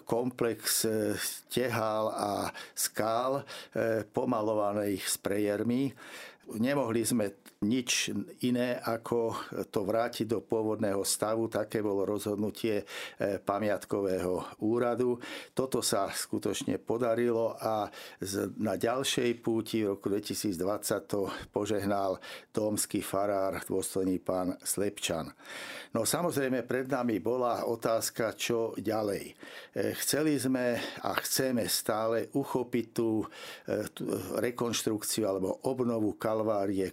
komplex 0.03 0.85
e, 0.85 1.15
tehál 1.49 2.11
a 2.11 2.33
skál 2.75 3.43
e, 3.43 4.03
pomalovaných 4.05 5.05
sprejermi. 5.07 5.95
Nemohli 6.61 7.03
sme 7.07 7.44
nič 7.65 8.13
iné, 8.45 8.77
ako 8.77 9.35
to 9.73 9.81
vrátiť 9.89 10.29
do 10.29 10.45
pôvodného 10.45 11.01
stavu. 11.03 11.49
Také 11.49 11.81
bolo 11.81 12.05
rozhodnutie 12.05 12.85
pamiatkového 13.19 14.61
úradu. 14.61 15.17
Toto 15.57 15.81
sa 15.81 16.13
skutočne 16.13 16.77
podarilo 16.77 17.57
a 17.57 17.89
na 18.61 18.77
ďalšej 18.77 19.31
púti 19.41 19.83
v 19.83 19.97
roku 19.97 20.13
2020 20.13 21.09
to 21.09 21.33
požehnal 21.51 22.21
domský 22.53 23.01
farár, 23.01 23.65
dôstojný 23.65 24.21
pán 24.21 24.59
Slepčan. 24.61 25.33
No 25.95 26.03
samozrejme 26.03 26.67
pred 26.67 26.91
nami 26.91 27.23
bola 27.23 27.71
otázka, 27.71 28.35
čo 28.35 28.75
ďalej. 28.75 29.31
E, 29.31 29.95
chceli 29.95 30.35
sme 30.35 30.75
a 31.07 31.15
chceme 31.23 31.71
stále 31.71 32.35
uchopiť 32.35 32.87
tú, 32.91 33.23
e, 33.71 33.87
tú 33.95 34.11
rekonštrukciu 34.43 35.31
alebo 35.31 35.63
obnovu 35.71 36.19
Kalvárie 36.19 36.91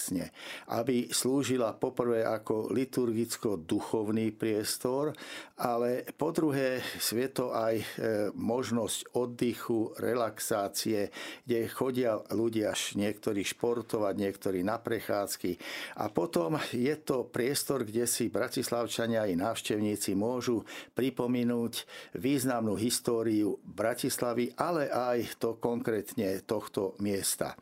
komplexne, 0.00 0.32
aby 0.72 1.12
slúžila 1.12 1.76
poprvé 1.76 2.24
ako 2.24 2.72
liturgicko-duchovný 2.72 4.32
priestor, 4.32 5.12
ale 5.60 6.08
po 6.16 6.32
druhé 6.32 6.80
svieto 6.96 7.52
aj 7.52 7.76
e, 7.76 7.84
možnosť 8.32 9.12
oddychu, 9.12 9.92
relaxácie, 10.00 11.12
kde 11.44 11.68
chodia 11.68 12.16
ľudia 12.32 12.72
niektorí 12.96 13.44
športovať, 13.44 14.14
niektorí 14.16 14.64
na 14.64 14.80
prechádzky. 14.80 15.60
A 16.00 16.08
potom 16.08 16.56
je 16.72 16.96
to 17.04 17.28
priestor, 17.28 17.84
kde 17.84 18.08
si 18.08 18.32
bratislavčania 18.32 19.28
i 19.28 19.36
návštevníci 19.36 20.16
môžu 20.16 20.64
pripomenúť 20.96 21.84
významnú 22.16 22.72
históriu 22.80 23.60
Bratislavy, 23.68 24.56
ale 24.56 24.88
aj 24.88 25.36
to 25.36 25.60
konkrétne 25.60 26.40
tohto 26.48 26.96
miesta. 27.04 27.52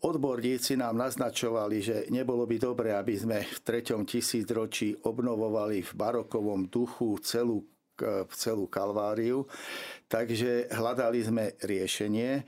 Odborníci 0.00 0.80
nám 0.80 0.96
naznačovali, 0.96 1.76
že 1.84 1.96
nebolo 2.08 2.48
by 2.48 2.56
dobré, 2.56 2.96
aby 2.96 3.20
sme 3.20 3.44
v 3.44 3.58
treťom 3.60 4.08
tisícročí 4.08 4.96
obnovovali 5.04 5.84
v 5.84 5.92
barokovom 5.92 6.72
duchu 6.72 7.20
celú 7.20 7.60
celú 8.32 8.64
kalváriu. 8.64 9.44
Takže 10.10 10.74
hľadali 10.74 11.22
sme 11.22 11.54
riešenie. 11.62 12.42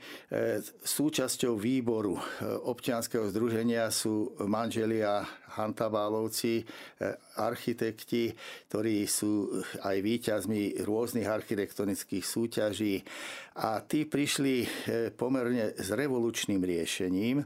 Súčasťou 0.83 1.55
výboru 1.55 2.19
občianského 2.67 3.31
združenia 3.31 3.87
sú 3.87 4.35
manželia 4.43 5.23
Hantabálovci, 5.53 6.65
architekti, 7.39 8.33
ktorí 8.67 9.05
sú 9.05 9.63
aj 9.85 9.95
výťazmi 10.01 10.81
rôznych 10.81 11.29
architektonických 11.29 12.25
súťaží. 12.25 12.99
A 13.61 13.85
tí 13.85 14.09
prišli 14.09 14.65
pomerne 15.13 15.77
s 15.77 15.93
revolučným 15.93 16.57
riešením, 16.57 17.45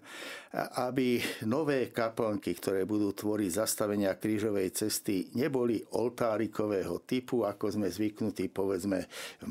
aby 0.88 1.20
nové 1.52 1.92
kaplnky, 1.92 2.56
ktoré 2.56 2.88
budú 2.88 3.12
tvoriť 3.12 3.50
zastavenia 3.52 4.16
krížovej 4.16 4.72
cesty, 4.72 5.28
neboli 5.36 5.84
oltárikového 6.00 7.04
typu, 7.04 7.44
ako 7.44 7.76
sme 7.76 7.92
zvyknutí 7.92 8.48
povedzme 8.48 9.04
v 9.44 9.46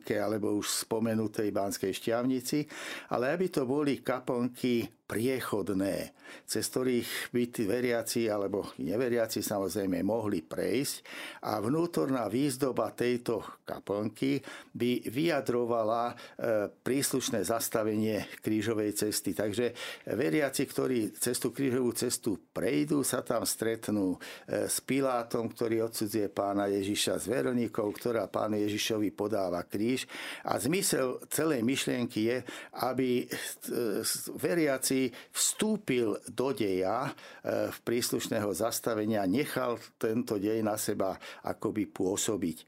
Mariánke 0.00 0.16
alebo 0.16 0.56
už 0.56 0.88
spomenutej 0.88 1.52
Banskej 1.52 1.92
šťavnici, 1.92 2.64
ale 3.12 3.36
aby 3.36 3.52
to 3.52 3.68
boli 3.68 4.00
kaplnky 4.00 4.88
priechodné, 5.10 6.14
cez 6.46 6.70
ktorých 6.70 7.34
by 7.34 7.42
tí 7.50 7.66
veriaci 7.66 8.30
alebo 8.30 8.70
neveriaci 8.78 9.42
samozrejme 9.42 10.06
mohli 10.06 10.46
prejsť 10.46 10.96
a 11.50 11.58
vnútorná 11.58 12.30
výzdoba 12.30 12.94
tejto 12.94 13.42
kaplnky 13.66 14.38
by 14.70 15.10
vyjadrovala 15.10 16.14
e, 16.14 16.14
príslušné 16.70 17.42
zastavenie 17.42 18.22
krížovej 18.38 18.94
cesty. 18.94 19.34
Takže 19.34 19.74
veriaci, 20.14 20.62
ktorí 20.70 21.10
cestu 21.18 21.50
krížovú 21.50 21.90
cestu 21.90 22.38
prejdú, 22.54 23.02
sa 23.02 23.26
tam 23.26 23.42
stretnú 23.42 24.14
e, 24.14 24.70
s 24.70 24.78
Pilátom, 24.78 25.50
ktorý 25.50 25.90
odsudzuje 25.90 26.30
pána 26.30 26.70
Ježiša, 26.70 27.18
s 27.18 27.26
Veronikou, 27.26 27.90
ktorá 27.90 28.30
pánu 28.30 28.62
Ježišovi 28.62 29.10
podáva 29.10 29.66
kríž. 29.66 30.06
A 30.46 30.54
zmysel 30.62 31.18
celej 31.26 31.66
myšlienky 31.66 32.30
je, 32.30 32.38
aby 32.78 33.26
e, 33.26 33.26
vstúpil 35.32 36.20
do 36.28 36.52
deja 36.52 37.08
e, 37.08 37.12
v 37.72 37.78
príslušného 37.80 38.52
zastavenia, 38.52 39.24
nechal 39.24 39.80
tento 39.96 40.36
dej 40.36 40.60
na 40.60 40.76
seba 40.76 41.16
akoby 41.46 41.88
pôsobiť. 41.88 42.58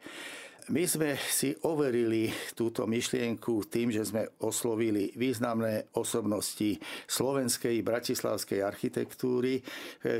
My 0.71 0.87
sme 0.87 1.19
si 1.19 1.51
overili 1.67 2.31
túto 2.55 2.87
myšlienku 2.87 3.67
tým, 3.67 3.91
že 3.91 4.07
sme 4.07 4.31
oslovili 4.47 5.11
významné 5.19 5.91
osobnosti 5.99 6.79
slovenskej 7.11 7.83
bratislavskej 7.83 8.63
architektúry. 8.63 9.59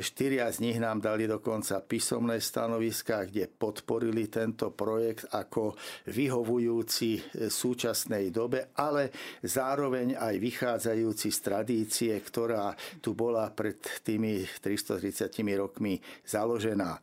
Štyria 0.03 0.51
z 0.51 0.67
nich 0.67 0.83
nám 0.83 0.99
dali 0.99 1.31
dokonca 1.31 1.79
písomné 1.87 2.43
stanoviska, 2.43 3.23
kde 3.31 3.47
podporili 3.55 4.27
tento 4.27 4.75
projekt 4.75 5.31
ako 5.31 5.79
vyhovujúci 6.11 7.39
súčasnej 7.47 8.35
dobe, 8.35 8.75
ale 8.75 9.15
zároveň 9.47 10.19
aj 10.19 10.35
vychádzajúci 10.43 11.29
z 11.31 11.39
tradície, 11.39 12.13
ktorá 12.19 12.75
tu 12.99 13.15
bola 13.15 13.47
pred 13.55 13.79
tými 14.03 14.43
330 14.59 15.31
rokmi 15.55 16.03
založená. 16.27 16.99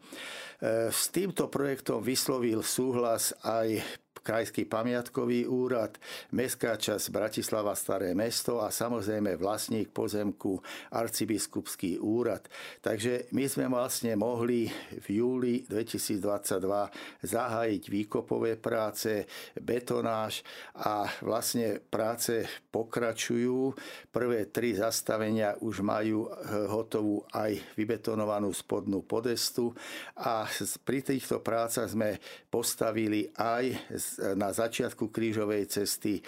E, 0.59 0.91
s 0.91 1.07
týmto 1.07 1.47
projektom 1.47 2.03
vyslovil 2.03 2.59
súhlas 2.59 3.31
aj 3.47 3.79
Krajský 4.19 4.67
pamiatkový 4.69 5.47
úrad, 5.49 5.97
Mestská 6.35 6.77
časť 6.77 7.09
Bratislava 7.09 7.73
Staré 7.73 8.11
mesto 8.13 8.61
a 8.61 8.69
samozrejme 8.69 9.39
vlastník 9.39 9.89
pozemku 9.89 10.59
Arcibiskupský 10.93 11.97
úrad. 11.97 12.45
Takže 12.83 13.31
my 13.33 13.49
sme 13.49 13.65
vlastne 13.71 14.13
mohli 14.13 14.69
v 15.01 15.07
júli 15.23 15.65
2022 15.65 17.25
zahájiť 17.25 17.83
výkopové 17.89 18.59
práce, 18.59 19.25
betonáž 19.57 20.45
a 20.77 21.09
vlastne 21.25 21.81
práce 21.81 22.45
pokračujú. 22.69 23.73
Prvé 24.13 24.51
tri 24.51 24.77
zastavenia 24.77 25.57
už 25.63 25.81
majú 25.81 26.27
eh, 26.27 26.69
hotovú 26.69 27.25
aj 27.33 27.55
vybetonovanú 27.73 28.51
spodnú 28.53 29.01
podestu 29.01 29.73
a 30.21 30.45
pri 30.85 30.99
týchto 31.01 31.41
prácach 31.41 31.89
sme 31.89 32.21
postavili 32.51 33.31
aj 33.33 33.97
na 34.35 34.49
začiatku 34.49 35.11
krížovej 35.11 35.67
cesty 35.69 36.19
e, 36.19 36.23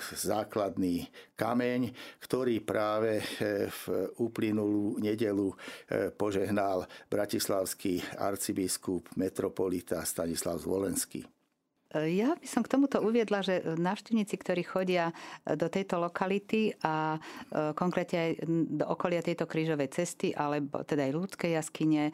základný 0.00 1.08
kameň, 1.36 1.90
ktorý 2.22 2.62
práve 2.62 3.20
e, 3.20 3.24
v 3.68 3.82
uplynulú 4.22 5.00
nedelu 5.02 5.50
e, 5.50 5.56
požehnal 6.14 6.86
bratislavský 7.10 8.00
arcibiskup 8.16 9.10
metropolita 9.16 10.04
Stanislav 10.06 10.60
Zvolenský. 10.62 11.39
Ja 11.90 12.38
by 12.38 12.46
som 12.46 12.62
k 12.62 12.70
tomuto 12.70 13.02
uviedla, 13.02 13.42
že 13.42 13.66
návštevníci, 13.66 14.38
ktorí 14.38 14.62
chodia 14.62 15.10
do 15.42 15.66
tejto 15.66 15.98
lokality 15.98 16.70
a 16.86 17.18
e, 17.18 17.74
konkrétne 17.74 18.18
aj 18.22 18.30
do 18.78 18.84
okolia 18.86 19.18
tejto 19.26 19.50
krížovej 19.50 19.90
cesty, 19.90 20.30
alebo 20.30 20.86
teda 20.86 21.10
aj 21.10 21.12
ľudskej 21.18 21.50
jaskyne, 21.58 22.02
e, 22.06 22.12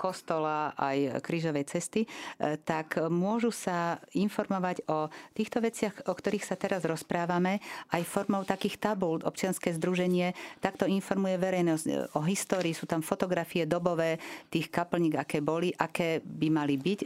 kostola, 0.00 0.72
aj 0.80 1.20
krížovej 1.20 1.68
cesty, 1.68 2.08
e, 2.08 2.56
tak 2.56 2.96
môžu 3.12 3.52
sa 3.52 4.00
informovať 4.16 4.88
o 4.88 5.12
týchto 5.36 5.60
veciach, 5.60 6.08
o 6.08 6.16
ktorých 6.16 6.48
sa 6.48 6.56
teraz 6.56 6.88
rozprávame, 6.88 7.60
aj 7.92 8.08
formou 8.08 8.48
takých 8.48 8.80
tabul. 8.80 9.20
Občianske 9.20 9.76
združenie 9.76 10.32
takto 10.64 10.88
informuje 10.88 11.36
verejnosť 11.36 12.16
o 12.16 12.24
histórii, 12.24 12.72
sú 12.72 12.88
tam 12.88 13.04
fotografie 13.04 13.68
dobové 13.68 14.16
tých 14.48 14.72
kaplník, 14.72 15.20
aké 15.20 15.44
boli, 15.44 15.68
aké 15.76 16.24
by 16.24 16.48
mali 16.48 16.80
byť, 16.80 17.00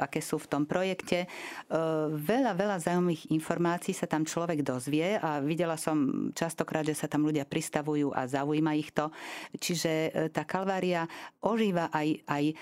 aké 0.00 0.24
sú 0.24 0.40
v 0.40 0.48
tom 0.48 0.62
projekte 0.64 1.28
veľa, 2.14 2.52
veľa 2.54 2.76
zaujímavých 2.78 3.34
informácií 3.34 3.90
sa 3.90 4.06
tam 4.06 4.22
človek 4.22 4.62
dozvie 4.62 5.18
a 5.18 5.42
videla 5.42 5.74
som 5.74 6.30
častokrát, 6.30 6.86
že 6.86 6.94
sa 6.94 7.10
tam 7.10 7.26
ľudia 7.26 7.42
pristavujú 7.42 8.14
a 8.14 8.30
zaujíma 8.30 8.78
ich 8.78 8.94
to. 8.94 9.10
Čiže 9.58 9.92
e, 9.92 10.10
tá 10.30 10.46
kalvária 10.46 11.10
ožíva 11.42 11.90
aj, 11.90 12.22
aj 12.26 12.44
e, 12.46 12.54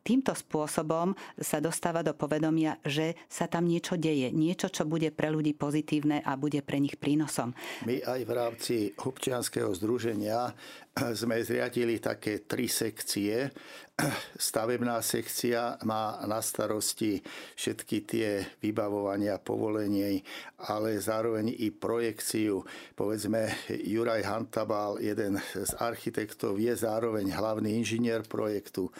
týmto 0.00 0.32
spôsobom 0.32 1.12
sa 1.36 1.60
dostáva 1.60 2.00
do 2.00 2.16
povedomia, 2.16 2.80
že 2.80 3.12
sa 3.28 3.44
tam 3.44 3.68
niečo 3.68 4.00
deje. 4.00 4.32
Niečo, 4.32 4.72
čo 4.72 4.88
bude 4.88 5.12
pre 5.12 5.28
ľudí 5.28 5.52
pozitívne 5.52 6.24
a 6.24 6.32
bude 6.40 6.64
pre 6.64 6.80
nich 6.80 6.96
prínosom. 6.96 7.52
My 7.84 8.00
aj 8.00 8.20
v 8.24 8.32
rámci 8.32 8.76
občianského 8.96 9.68
združenia 9.76 10.56
sme 10.96 11.44
zriadili 11.44 12.00
také 12.00 12.48
tri 12.48 12.72
sekcie 12.72 13.52
stavebná 14.36 15.00
sekcia 15.00 15.80
má 15.88 16.20
na 16.28 16.44
starosti 16.44 17.16
všetky 17.56 17.96
tie 18.04 18.28
vybavovania, 18.60 19.40
povolenie, 19.40 20.20
ale 20.68 21.00
zároveň 21.00 21.56
i 21.64 21.72
projekciu. 21.72 22.60
Povedzme, 22.92 23.48
Juraj 23.72 24.20
Hantabal, 24.28 25.00
jeden 25.00 25.40
z 25.40 25.72
architektov, 25.80 26.60
je 26.60 26.76
zároveň 26.76 27.32
hlavný 27.32 27.80
inžinier 27.80 28.20
projektu, 28.28 28.92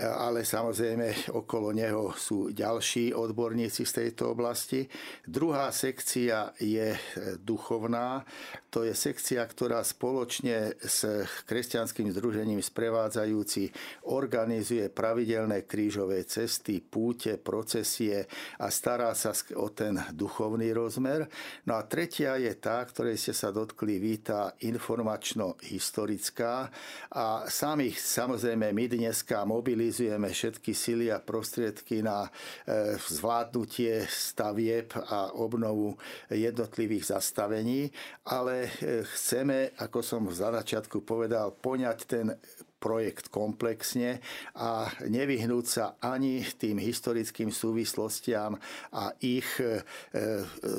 ale 0.00 0.48
samozrejme 0.48 1.36
okolo 1.36 1.76
neho 1.76 2.16
sú 2.16 2.48
ďalší 2.56 3.12
odborníci 3.12 3.84
z 3.84 3.92
tejto 3.92 4.32
oblasti. 4.32 4.88
Druhá 5.28 5.68
sekcia 5.68 6.56
je 6.56 6.96
duchovná, 7.36 8.24
to 8.72 8.88
je 8.88 8.96
sekcia, 8.96 9.44
ktorá 9.44 9.84
spoločne 9.84 10.80
s 10.80 11.04
kresťanským 11.44 12.08
združením 12.08 12.64
sprevádzajúci 12.64 13.68
organizuje 14.08 14.88
pravidelné 14.88 15.68
krížové 15.68 16.24
cesty, 16.24 16.80
púte, 16.80 17.36
procesie 17.36 18.24
a 18.56 18.72
stará 18.72 19.12
sa 19.12 19.36
o 19.60 19.68
ten 19.68 20.00
duchovný 20.16 20.72
rozmer. 20.72 21.28
No 21.68 21.76
a 21.76 21.84
tretia 21.84 22.40
je 22.40 22.48
tá, 22.56 22.80
ktorej 22.80 23.20
ste 23.20 23.36
sa 23.36 23.52
dotkli, 23.52 24.00
víta 24.00 24.56
informačno-historická 24.64 26.72
a 27.12 27.44
sami 27.52 27.92
samozrejme 27.92 28.72
my 28.72 28.88
dneska 28.88 29.44
mobilizujeme 29.44 30.32
všetky 30.32 30.72
sily 30.72 31.12
a 31.12 31.20
prostriedky 31.20 32.00
na 32.00 32.24
e, 32.24 32.30
zvládnutie 32.96 34.08
stavieb 34.08 34.96
a 34.96 35.36
obnovu 35.36 35.92
jednotlivých 36.32 37.12
zastavení, 37.12 37.92
ale 38.24 38.61
chceme, 39.16 39.74
ako 39.78 39.98
som 40.02 40.22
za 40.30 40.52
začiatku 40.52 41.02
povedal, 41.02 41.54
poňať 41.56 41.98
ten 42.06 42.26
projekt 42.82 43.30
komplexne 43.30 44.18
a 44.58 44.90
nevyhnúť 45.06 45.66
sa 45.70 45.84
ani 46.02 46.42
tým 46.58 46.82
historickým 46.82 47.54
súvislostiam 47.54 48.58
a 48.90 49.14
ich 49.22 49.46
e, 49.62 49.78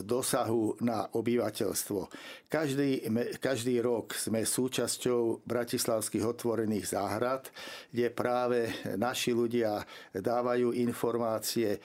dosahu 0.04 0.84
na 0.84 1.08
obyvateľstvo. 1.16 2.12
Každý, 2.52 3.08
každý 3.39 3.80
rok 3.80 4.13
sme 4.13 4.44
súčasťou 4.44 5.48
bratislavských 5.48 6.22
otvorených 6.28 6.94
záhrad, 6.94 7.50
kde 7.89 8.13
práve 8.13 8.70
naši 9.00 9.32
ľudia 9.34 9.82
dávajú 10.12 10.76
informácie, 10.76 11.78
e, 11.78 11.80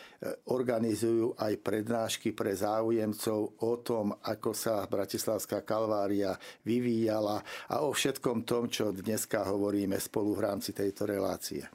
organizujú 0.51 1.39
aj 1.39 1.55
prednášky 1.63 2.35
pre 2.35 2.53
záujemcov 2.59 3.63
o 3.63 3.73
tom, 3.81 4.13
ako 4.27 4.51
sa 4.51 4.83
Bratislavská 4.89 5.63
kalvária 5.63 6.35
vyvíjala 6.67 7.41
a 7.71 7.85
o 7.85 7.95
všetkom 7.95 8.49
tom, 8.49 8.67
čo 8.73 8.91
dneska 8.91 9.45
hovoríme 9.45 10.01
spolu 10.09 10.33
v 10.33 10.49
rámci 10.49 10.73
tejto 10.73 11.05
relácie. 11.05 11.69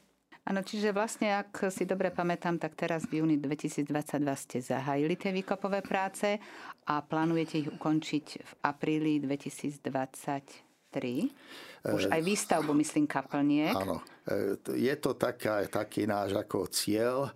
Áno, 0.44 0.60
čiže 0.60 0.92
vlastne, 0.92 1.32
ak 1.40 1.72
si 1.72 1.88
dobre 1.88 2.12
pamätám, 2.12 2.60
tak 2.60 2.76
teraz 2.76 3.08
v 3.08 3.24
júni 3.24 3.40
2022 3.40 3.88
ste 4.36 4.60
zahájili 4.60 5.16
tie 5.16 5.32
výkopové 5.32 5.80
práce 5.80 6.36
a 6.84 7.00
plánujete 7.00 7.64
ich 7.64 7.70
ukončiť 7.72 8.26
v 8.44 8.52
apríli 8.68 9.24
2023. 9.24 9.80
Už 11.84 12.08
aj 12.08 12.22
výstavbu, 12.24 12.72
myslím, 12.80 13.04
kaplniek. 13.04 13.76
Áno. 13.76 14.00
E, 14.24 14.56
je 14.80 14.96
to 15.04 15.20
taká, 15.20 15.68
taký 15.68 16.08
náš 16.08 16.40
ako 16.40 16.72
cieľ, 16.72 17.28
e, 17.28 17.32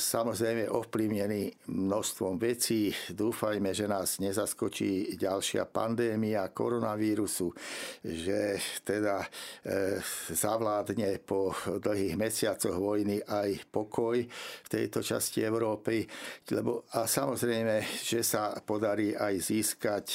samozrejme 0.00 0.72
ovplyvnený 0.72 1.68
množstvom 1.68 2.40
vecí. 2.40 2.88
Dúfajme, 3.12 3.76
že 3.76 3.84
nás 3.84 4.16
nezaskočí 4.24 5.20
ďalšia 5.20 5.68
pandémia 5.68 6.48
koronavírusu, 6.48 7.52
že 8.00 8.56
teda 8.80 9.20
e, 9.20 10.00
zavládne 10.32 11.20
po 11.20 11.52
dlhých 11.68 12.16
mesiacoch 12.16 12.72
vojny 12.72 13.20
aj 13.20 13.68
pokoj 13.68 14.16
v 14.64 14.68
tejto 14.72 15.04
časti 15.04 15.44
Európy. 15.44 16.08
Lebo, 16.56 16.88
a 16.96 17.04
samozrejme, 17.04 17.84
že 18.00 18.24
sa 18.24 18.56
podarí 18.64 19.12
aj 19.12 19.34
získať 19.44 20.06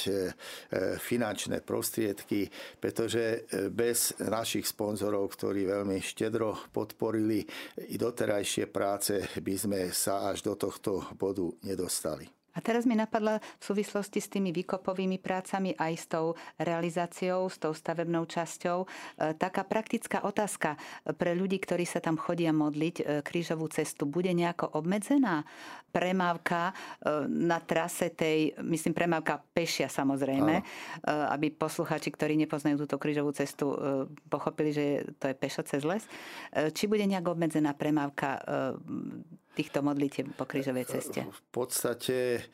finančné 0.97 1.61
prostriedky, 1.61 2.49
pretože 2.81 3.45
bez 3.67 4.15
našich 4.23 4.63
sponzorov, 4.63 5.35
ktorí 5.35 5.67
veľmi 5.67 5.99
štedro 5.99 6.71
podporili 6.71 7.43
i 7.91 7.99
doterajšie 7.99 8.71
práce, 8.71 9.27
by 9.35 9.55
sme 9.59 9.79
sa 9.91 10.31
až 10.31 10.47
do 10.47 10.55
tohto 10.55 11.03
bodu 11.19 11.51
nedostali. 11.67 12.38
A 12.59 12.61
teraz 12.61 12.83
mi 12.83 12.91
napadla 12.91 13.39
v 13.39 13.63
súvislosti 13.63 14.19
s 14.19 14.27
tými 14.27 14.51
výkopovými 14.51 15.15
prácami 15.15 15.71
aj 15.79 15.93
s 15.95 16.05
tou 16.11 16.35
realizáciou, 16.59 17.47
s 17.47 17.55
tou 17.55 17.71
stavebnou 17.71 18.27
časťou, 18.27 18.83
e, 18.83 18.87
taká 19.39 19.63
praktická 19.63 20.27
otázka 20.27 20.75
pre 21.15 21.39
ľudí, 21.39 21.55
ktorí 21.55 21.87
sa 21.87 22.03
tam 22.03 22.19
chodia 22.19 22.51
modliť 22.51 22.95
e, 22.99 23.03
krížovú 23.23 23.71
cestu. 23.71 24.03
Bude 24.03 24.35
nejako 24.35 24.75
obmedzená 24.75 25.47
premávka 25.95 26.75
e, 26.99 27.31
na 27.31 27.63
trase 27.63 28.11
tej, 28.11 28.51
myslím 28.59 28.91
premávka 28.91 29.39
pešia 29.55 29.87
samozrejme, 29.87 30.55
Áno. 30.59 31.31
aby 31.31 31.55
posluchači, 31.55 32.11
ktorí 32.11 32.35
nepoznajú 32.43 32.83
túto 32.83 32.99
krížovú 32.99 33.31
cestu, 33.31 33.71
pochopili, 34.27 34.75
že 34.75 34.85
to 35.21 35.31
je 35.31 35.35
pešo 35.37 35.63
cez 35.63 35.87
les. 35.87 36.03
Či 36.51 36.89
bude 36.89 37.05
nejak 37.07 37.29
obmedzená 37.29 37.71
premávka 37.77 38.41
týchto 39.59 39.83
modlitieb 39.83 40.31
po 40.39 40.47
krížovej 40.47 40.87
ceste? 40.87 41.27
V 41.27 41.43
podstate 41.51 42.47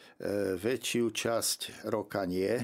väčšiu 0.58 1.14
časť 1.14 1.86
roka 1.94 2.26
nie 2.26 2.58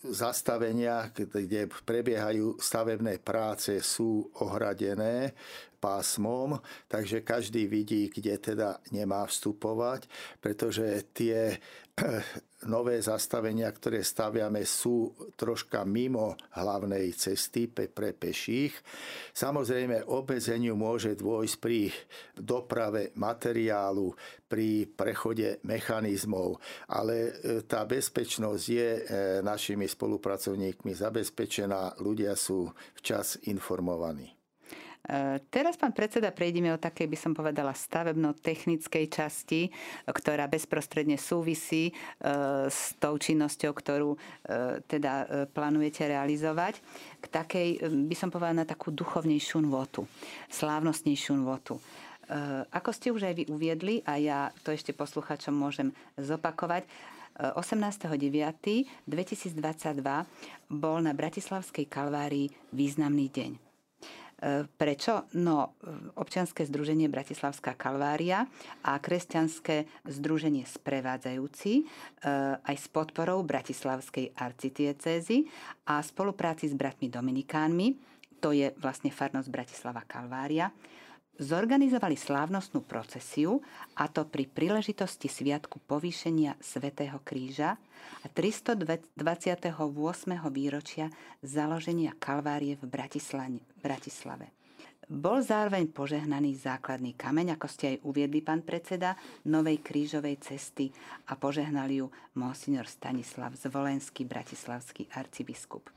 zastavenia, 0.00 1.12
kde 1.14 1.70
prebiehajú 1.86 2.58
stavebné 2.58 3.22
práce, 3.22 3.78
sú 3.84 4.32
ohradené 4.42 5.36
pásmom, 5.76 6.58
takže 6.88 7.20
každý 7.20 7.68
vidí, 7.68 8.08
kde 8.08 8.36
teda 8.40 8.80
nemá 8.90 9.28
vstupovať, 9.28 10.08
pretože 10.40 11.04
tie 11.12 11.56
nové 12.68 13.00
zastavenia, 13.00 13.70
ktoré 13.72 14.04
staviame, 14.04 14.66
sú 14.68 15.16
troška 15.38 15.84
mimo 15.88 16.36
hlavnej 16.56 17.12
cesty 17.16 17.70
pre 17.70 18.12
peších. 18.12 18.74
Samozrejme, 19.32 20.08
obmedzeniu 20.10 20.76
môže 20.76 21.16
dôjsť 21.16 21.56
pri 21.56 21.88
doprave 22.36 23.16
materiálu, 23.16 24.12
pri 24.50 24.90
prechode 24.90 25.62
mechanizmov, 25.62 26.58
ale 26.90 27.14
e, 27.14 27.32
tá 27.62 27.86
bezpečnosť 27.86 28.64
je 28.66 28.88
e, 28.90 29.02
našimi 29.46 29.86
spolupracovníkmi 29.86 30.90
zabezpečená, 30.90 32.02
ľudia 32.02 32.34
sú 32.34 32.66
včas 32.98 33.38
informovaní. 33.46 34.39
E, 35.00 35.40
teraz, 35.48 35.80
pán 35.80 35.96
predseda, 35.96 36.28
prejdeme 36.28 36.76
o 36.76 36.78
takej, 36.78 37.08
by 37.08 37.16
som 37.16 37.32
povedala, 37.32 37.72
stavebno-technickej 37.72 39.08
časti, 39.08 39.72
ktorá 40.04 40.44
bezprostredne 40.44 41.16
súvisí 41.16 41.88
e, 41.88 41.92
s 42.68 42.92
tou 43.00 43.16
činnosťou, 43.16 43.72
ktorú 43.72 44.10
e, 44.12 44.18
teda 44.84 45.48
plánujete 45.56 46.04
realizovať, 46.04 46.84
k 47.16 47.26
takej, 47.32 47.68
by 48.08 48.16
som 48.16 48.28
povedala, 48.28 48.62
na 48.62 48.68
takú 48.68 48.92
duchovnejšiu 48.92 49.64
nôtu, 49.64 50.04
slávnostnejšiu 50.52 51.36
nôtu. 51.36 51.80
Ako 52.70 52.94
ste 52.94 53.10
už 53.10 53.26
aj 53.26 53.34
vy 53.42 53.44
uviedli, 53.50 54.06
a 54.06 54.14
ja 54.14 54.54
to 54.62 54.70
ešte 54.70 54.94
posluchačom 54.94 55.50
môžem 55.50 55.90
zopakovať, 56.14 56.86
18.9.2022 57.34 59.10
bol 60.70 60.96
na 61.02 61.10
Bratislavskej 61.10 61.90
kalvárii 61.90 62.54
významný 62.70 63.26
deň. 63.34 63.69
Prečo? 64.80 65.28
No, 65.36 65.76
občianske 66.16 66.64
združenie 66.64 67.12
Bratislavská 67.12 67.76
Kalvária 67.76 68.48
a 68.80 68.96
kresťanské 68.96 69.84
združenie 70.08 70.64
Sprevádzajúci 70.64 71.72
e, 71.76 71.82
aj 72.56 72.76
s 72.80 72.88
podporou 72.88 73.44
Bratislavskej 73.44 74.32
arcitiecézy 74.32 75.44
a 75.92 76.00
spolupráci 76.00 76.72
s 76.72 76.74
bratmi 76.74 77.12
Dominikánmi, 77.12 78.00
to 78.40 78.56
je 78.56 78.72
vlastne 78.80 79.12
farnosť 79.12 79.52
Bratislava 79.52 80.08
Kalvária, 80.08 80.72
zorganizovali 81.40 82.20
slávnostnú 82.20 82.84
procesiu 82.84 83.64
a 83.96 84.12
to 84.12 84.28
pri 84.28 84.44
príležitosti 84.44 85.32
Sviatku 85.32 85.80
povýšenia 85.88 86.60
Svetého 86.60 87.16
kríža 87.24 87.80
a 88.20 88.26
328. 88.28 89.16
výročia 90.52 91.08
založenia 91.40 92.12
Kalvárie 92.20 92.76
v 92.76 92.84
Bratislave. 93.80 94.52
Bol 95.10 95.42
zároveň 95.42 95.90
požehnaný 95.90 96.54
základný 96.54 97.18
kameň, 97.18 97.58
ako 97.58 97.66
ste 97.66 97.98
aj 97.98 98.06
uviedli, 98.06 98.46
pán 98.46 98.62
predseda, 98.62 99.18
novej 99.50 99.82
krížovej 99.82 100.38
cesty 100.38 100.86
a 101.26 101.34
požehnal 101.34 101.90
ju 101.90 102.06
monsignor 102.38 102.86
Stanislav 102.86 103.58
Zvolenský, 103.58 104.22
bratislavský 104.22 105.10
arcibiskup. 105.10 105.90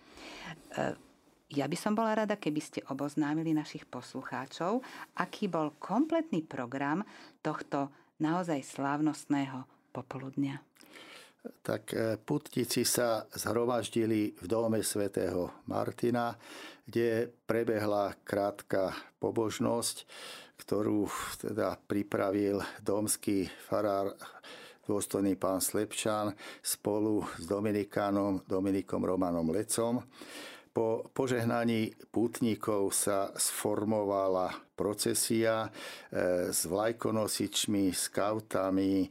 Ja 1.54 1.70
by 1.70 1.78
som 1.78 1.94
bola 1.94 2.18
rada, 2.18 2.34
keby 2.34 2.62
ste 2.62 2.82
oboznámili 2.90 3.54
našich 3.54 3.86
poslucháčov, 3.86 4.82
aký 5.22 5.46
bol 5.46 5.78
kompletný 5.78 6.42
program 6.42 7.06
tohto 7.46 7.94
naozaj 8.18 8.66
slávnostného 8.66 9.70
popoludnia 9.94 10.66
tak 11.64 11.92
e, 11.92 12.16
putníci 12.16 12.88
sa 12.88 13.28
zhromaždili 13.36 14.32
v 14.40 14.46
dome 14.48 14.80
svätého 14.80 15.52
Martina, 15.68 16.40
kde 16.88 17.28
prebehla 17.44 18.16
krátka 18.24 18.96
pobožnosť, 19.20 20.08
ktorú 20.64 21.08
teda 21.44 21.76
pripravil 21.84 22.64
domský 22.80 23.52
farár 23.68 24.16
dôstojný 24.88 25.36
pán 25.36 25.64
Slepčan 25.64 26.36
spolu 26.64 27.24
s 27.40 27.48
Dominikánom 27.48 28.44
Dominikom 28.48 29.04
Romanom 29.04 29.48
Lecom. 29.52 30.00
Po 30.74 31.06
požehnaní 31.14 31.94
pútnikov 32.10 32.98
sa 32.98 33.30
sformovala 33.38 34.74
procesia 34.74 35.70
e, 35.70 36.50
s 36.50 36.66
vlajkonosičmi, 36.66 37.94
skautami, 37.94 39.06
e, 39.06 39.08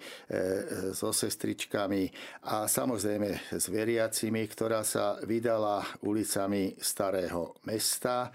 so 0.90 1.14
sestričkami 1.14 2.11
a 2.51 2.66
samozrejme 2.66 3.55
s 3.55 3.70
veriacimi, 3.70 4.42
ktorá 4.51 4.83
sa 4.83 5.22
vydala 5.22 5.87
ulicami 6.03 6.75
Starého 6.83 7.55
mesta 7.62 8.35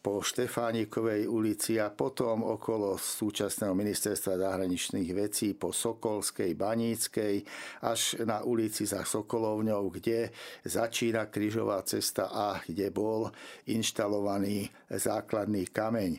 po 0.00 0.22
Štefánikovej 0.22 1.26
ulici 1.28 1.78
a 1.78 1.90
potom 1.90 2.42
okolo 2.42 2.98
súčasného 2.98 3.74
ministerstva 3.74 4.40
zahraničných 4.40 5.10
vecí 5.14 5.54
po 5.54 5.70
Sokolskej, 5.70 6.54
Baníckej 6.56 7.44
až 7.84 8.22
na 8.24 8.42
ulici 8.42 8.86
za 8.86 9.04
Sokolovňou, 9.04 9.90
kde 9.90 10.32
začína 10.64 11.28
križová 11.30 11.82
cesta 11.82 12.30
a 12.32 12.58
kde 12.62 12.90
bol 12.90 13.30
inštalovaný 13.70 14.70
základný 14.88 15.68
kameň. 15.70 16.12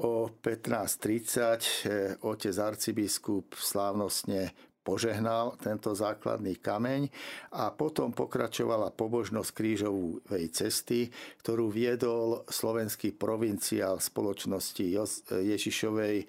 O 0.00 0.30
15.30 0.30 1.90
eh, 1.90 2.16
otec 2.22 2.54
arcibiskup 2.56 3.58
slávnostne 3.58 4.69
požehnal 4.80 5.54
tento 5.60 5.92
základný 5.92 6.56
kameň 6.58 7.12
a 7.52 7.68
potom 7.70 8.10
pokračovala 8.16 8.92
pobožnosť 8.96 9.50
krížovej 9.52 10.44
cesty, 10.50 11.12
ktorú 11.44 11.68
viedol 11.68 12.42
slovenský 12.48 13.12
provinciál 13.12 14.00
spoločnosti 14.00 14.84
Ježišovej 15.30 16.16
e, 16.20 16.26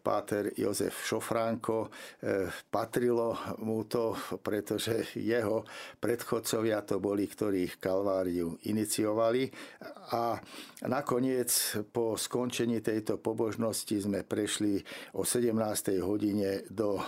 páter 0.00 0.56
Jozef 0.56 1.04
Šofránko. 1.04 1.86
E, 1.86 1.88
patrilo 2.72 3.36
mu 3.60 3.84
to, 3.84 4.16
pretože 4.40 5.12
jeho 5.20 5.68
predchodcovia 6.00 6.80
to 6.82 6.96
boli, 6.96 7.28
ktorí 7.28 7.76
Kalváriu 7.76 8.56
iniciovali 8.64 9.52
a 10.16 10.38
nakoniec 10.88 11.50
po 11.92 12.16
skončení 12.16 12.80
tejto 12.80 13.20
pobožnosti 13.20 13.96
sme 14.00 14.22
prešli 14.22 14.80
o 15.18 15.26
17. 15.26 15.52
hodine 16.00 16.64
do 16.70 17.00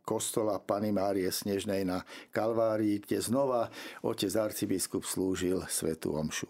kostola 0.00 0.56
Pany 0.58 0.90
Márie 0.90 1.28
Snežnej 1.28 1.84
na 1.84 2.04
Kalvárii, 2.32 3.04
kde 3.04 3.20
znova 3.20 3.68
otec 4.00 4.32
arcibiskup 4.32 5.04
slúžil 5.04 5.60
svetu 5.68 6.16
omšu. 6.16 6.48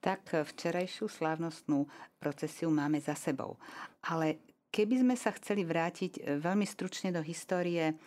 Tak 0.00 0.32
včerajšiu 0.32 1.12
slávnostnú 1.12 1.84
procesiu 2.16 2.72
máme 2.72 3.04
za 3.04 3.12
sebou. 3.12 3.60
Ale 4.08 4.40
keby 4.72 5.04
sme 5.04 5.16
sa 5.18 5.28
chceli 5.36 5.68
vrátiť 5.68 6.12
e, 6.16 6.20
veľmi 6.40 6.64
stručne 6.64 7.12
do 7.12 7.20
histórie, 7.20 8.00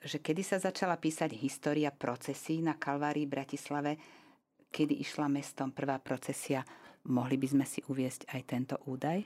že 0.00 0.24
kedy 0.24 0.40
sa 0.40 0.56
začala 0.56 0.96
písať 0.96 1.36
história 1.36 1.92
procesí 1.92 2.64
na 2.64 2.80
Kalvárii 2.80 3.28
Bratislave, 3.28 3.96
kedy 4.72 5.00
išla 5.04 5.28
mestom 5.28 5.72
prvá 5.72 6.00
procesia, 6.00 6.64
mohli 7.08 7.36
by 7.36 7.46
sme 7.52 7.64
si 7.68 7.80
uviesť 7.84 8.32
aj 8.32 8.40
tento 8.48 8.76
údaj? 8.88 9.24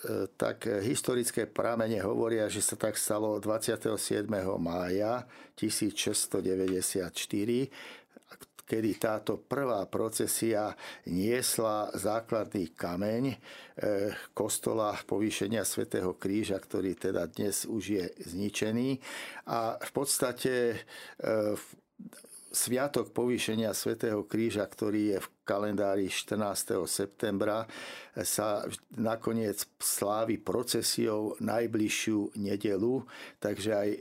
E, 0.00 0.32
tak 0.40 0.64
historické 0.80 1.44
pramene 1.44 2.00
hovoria, 2.00 2.48
že 2.48 2.64
sa 2.64 2.80
tak 2.80 2.96
stalo 2.96 3.36
27. 3.36 4.24
mája 4.56 5.28
1694, 5.60 7.12
kedy 8.72 8.90
táto 8.96 9.36
prvá 9.36 9.84
procesia 9.84 10.72
niesla 11.04 11.92
základný 11.92 12.72
kameň 12.72 13.24
e, 13.28 13.36
kostola 14.32 14.96
povýšenia 15.04 15.60
svätého 15.60 16.16
Kríža, 16.16 16.56
ktorý 16.56 16.96
teda 16.96 17.28
dnes 17.28 17.68
už 17.68 17.84
je 17.84 18.08
zničený. 18.32 18.96
A 19.52 19.76
v 19.76 19.90
podstate 19.92 20.72
e, 20.72 20.76
Sviatok 22.52 23.16
povýšenia 23.16 23.72
svätého 23.72 24.28
Kríža, 24.28 24.68
ktorý 24.68 25.16
je 25.16 25.18
v 25.24 25.28
kalendári 25.42 26.06
14. 26.06 26.86
septembra 26.86 27.66
sa 28.20 28.60
nakoniec 29.00 29.64
slávi 29.80 30.36
procesiou 30.36 31.32
najbližšiu 31.40 32.36
nedelu, 32.36 33.00
takže 33.40 33.70
aj 33.72 33.88
e, 33.88 33.98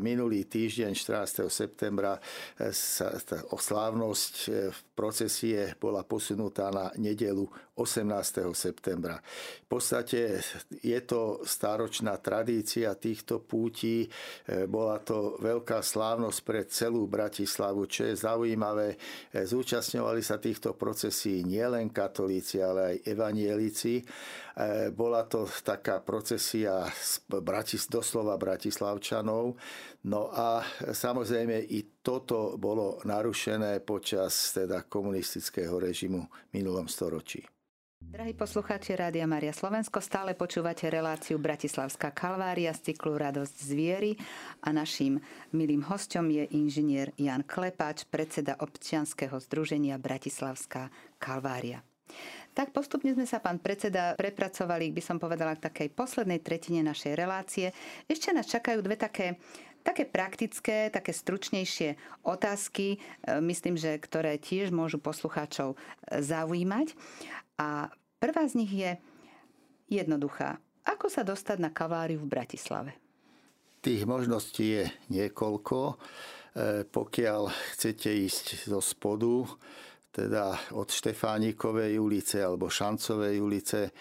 minulý 0.00 0.48
týždeň 0.48 0.96
14. 0.96 1.52
septembra 1.52 2.16
e, 2.16 2.72
sa 2.72 3.12
tá 3.20 3.44
oslávnosť 3.52 4.34
e, 4.48 4.72
v 4.72 4.80
procesie 4.96 5.76
bola 5.76 6.08
posunutá 6.08 6.72
na 6.72 6.88
nedelu 6.96 7.44
18. 7.76 8.48
septembra. 8.56 9.20
V 9.68 9.76
podstate 9.76 10.40
je 10.82 11.00
to 11.04 11.44
stáročná 11.44 12.18
tradícia 12.18 12.90
týchto 12.98 13.38
pútí. 13.38 14.10
Bola 14.66 14.98
to 14.98 15.38
veľká 15.38 15.78
slávnosť 15.78 16.38
pre 16.42 16.66
celú 16.66 17.06
Bratislavu, 17.06 17.86
čo 17.86 18.10
je 18.10 18.18
zaujímavé. 18.18 18.98
Zúčastňovali 19.30 20.18
sa 20.26 20.42
tí 20.42 20.47
týchto 20.48 20.72
procesí 20.72 21.44
nielen 21.44 21.92
katolíci, 21.92 22.64
ale 22.64 22.80
aj 22.96 22.96
evanielici. 23.04 24.00
Bola 24.96 25.28
to 25.28 25.44
taká 25.60 26.00
procesia 26.00 26.88
doslova 27.92 28.40
bratislavčanov. 28.40 29.60
No 30.08 30.22
a 30.32 30.64
samozrejme 30.88 31.68
i 31.68 32.00
toto 32.00 32.56
bolo 32.56 33.04
narušené 33.04 33.84
počas 33.84 34.56
teda 34.56 34.88
komunistického 34.88 35.76
režimu 35.76 36.24
v 36.24 36.50
minulom 36.56 36.88
storočí. 36.88 37.44
Drahí 37.98 38.30
poslucháči 38.30 38.94
Rádia 38.94 39.26
Maria 39.26 39.50
Slovensko, 39.50 39.98
stále 39.98 40.30
počúvate 40.38 40.86
reláciu 40.86 41.34
Bratislavská 41.42 42.14
kalvária 42.14 42.70
z 42.70 42.94
cyklu 42.94 43.18
Radosť 43.18 43.56
zviery 43.58 44.14
a 44.62 44.70
naším 44.70 45.18
milým 45.50 45.82
hostom 45.82 46.30
je 46.30 46.46
inžinier 46.54 47.10
Jan 47.18 47.42
Klepač, 47.42 48.06
predseda 48.06 48.54
občianskeho 48.62 49.42
združenia 49.42 49.98
Bratislavská 49.98 50.94
kalvária. 51.18 51.82
Tak 52.54 52.70
postupne 52.70 53.14
sme 53.18 53.26
sa, 53.26 53.42
pán 53.42 53.58
predseda, 53.58 54.14
prepracovali, 54.14 54.94
by 54.94 55.02
som 55.02 55.18
povedala, 55.18 55.58
k 55.58 55.66
takej 55.66 55.88
poslednej 55.90 56.38
tretine 56.38 56.86
našej 56.86 57.18
relácie. 57.18 57.74
Ešte 58.06 58.30
nás 58.30 58.46
čakajú 58.46 58.78
dve 58.78 58.94
také 58.94 59.42
také 59.88 60.04
praktické, 60.04 60.92
také 60.92 61.16
stručnejšie 61.16 61.96
otázky, 62.20 63.00
e, 63.00 63.40
myslím, 63.40 63.80
že 63.80 63.96
ktoré 63.96 64.36
tiež 64.36 64.68
môžu 64.68 65.00
poslucháčov 65.00 65.72
e, 65.72 65.76
zaujímať. 66.20 66.92
A 67.56 67.88
prvá 68.20 68.44
z 68.44 68.54
nich 68.60 68.72
je 68.76 68.90
jednoduchá. 69.88 70.60
Ako 70.84 71.08
sa 71.08 71.24
dostať 71.24 71.56
na 71.64 71.72
kaváriu 71.72 72.20
v 72.20 72.28
Bratislave? 72.28 72.92
Tých 73.80 74.04
možností 74.04 74.76
je 74.76 74.84
niekoľko. 75.08 75.78
E, 75.88 75.94
pokiaľ 76.84 77.48
chcete 77.72 78.12
ísť 78.12 78.68
zo 78.68 78.84
spodu, 78.84 79.48
teda 80.12 80.76
od 80.76 80.88
Štefánikovej 80.92 81.96
ulice 81.96 82.44
alebo 82.44 82.68
Šancovej 82.68 83.36
ulice, 83.40 83.94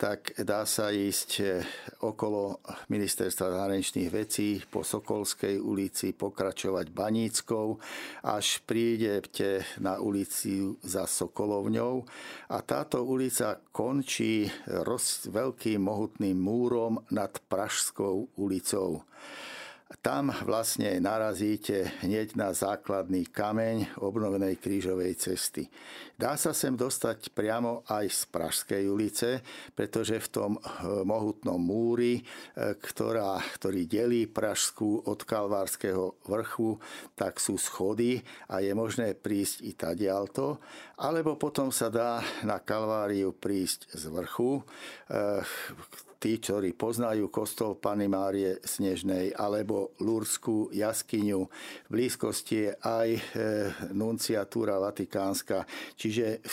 tak 0.00 0.32
dá 0.40 0.64
sa 0.64 0.88
ísť 0.88 1.30
eh, 1.44 1.60
okolo 2.00 2.64
ministerstva 2.88 3.52
zahraničných 3.52 4.08
vecí 4.08 4.56
po 4.64 4.80
Sokolskej 4.80 5.60
ulici, 5.60 6.16
pokračovať 6.16 6.88
Baníckou, 6.88 7.76
až 8.24 8.64
prídete 8.64 9.60
na 9.76 10.00
ulici 10.00 10.64
za 10.80 11.04
Sokolovňou 11.04 12.08
a 12.48 12.58
táto 12.64 13.04
ulica 13.04 13.60
končí 13.68 14.48
roz, 14.64 15.28
veľkým 15.28 15.84
mohutným 15.84 16.40
múrom 16.40 17.04
nad 17.12 17.36
Pražskou 17.52 18.32
ulicou. 18.40 19.04
Tam 19.98 20.30
vlastne 20.46 21.02
narazíte 21.02 21.90
hneď 22.06 22.38
na 22.38 22.54
základný 22.54 23.26
kameň 23.26 23.98
obnovenej 23.98 24.62
krížovej 24.62 25.18
cesty. 25.18 25.66
Dá 26.14 26.38
sa 26.38 26.54
sem 26.54 26.78
dostať 26.78 27.34
priamo 27.34 27.82
aj 27.90 28.06
z 28.06 28.20
Pražskej 28.30 28.82
ulice, 28.86 29.42
pretože 29.74 30.22
v 30.22 30.28
tom 30.30 30.52
eh, 30.54 30.62
mohutnom 31.02 31.58
múri, 31.58 32.22
eh, 32.22 32.78
ktorá, 32.78 33.42
ktorý 33.58 33.90
delí 33.90 34.30
Pražskú 34.30 35.10
od 35.10 35.26
Kalvárskeho 35.26 36.22
vrchu, 36.22 36.78
tak 37.18 37.42
sú 37.42 37.58
schody 37.58 38.22
a 38.46 38.62
je 38.62 38.70
možné 38.70 39.18
prísť 39.18 39.66
i 39.66 39.74
tadialto, 39.74 40.62
alebo 41.02 41.34
potom 41.34 41.74
sa 41.74 41.90
dá 41.90 42.22
na 42.46 42.62
Kalváriu 42.62 43.34
prísť 43.34 43.90
z 43.90 44.06
vrchu, 44.06 44.62
eh, 45.10 45.42
tí, 46.20 46.36
ktorí 46.36 46.76
poznajú 46.76 47.32
kostol 47.32 47.80
Pany 47.80 48.04
Márie 48.06 48.60
Snežnej 48.60 49.32
alebo 49.32 49.96
Lurskú 50.04 50.68
jaskyňu. 50.68 51.40
V 51.48 51.88
blízkosti 51.88 52.68
je 52.68 52.72
aj 52.76 53.08
e, 53.16 53.20
nunciatúra 53.96 54.76
vatikánska. 54.76 55.64
Čiže 55.96 56.44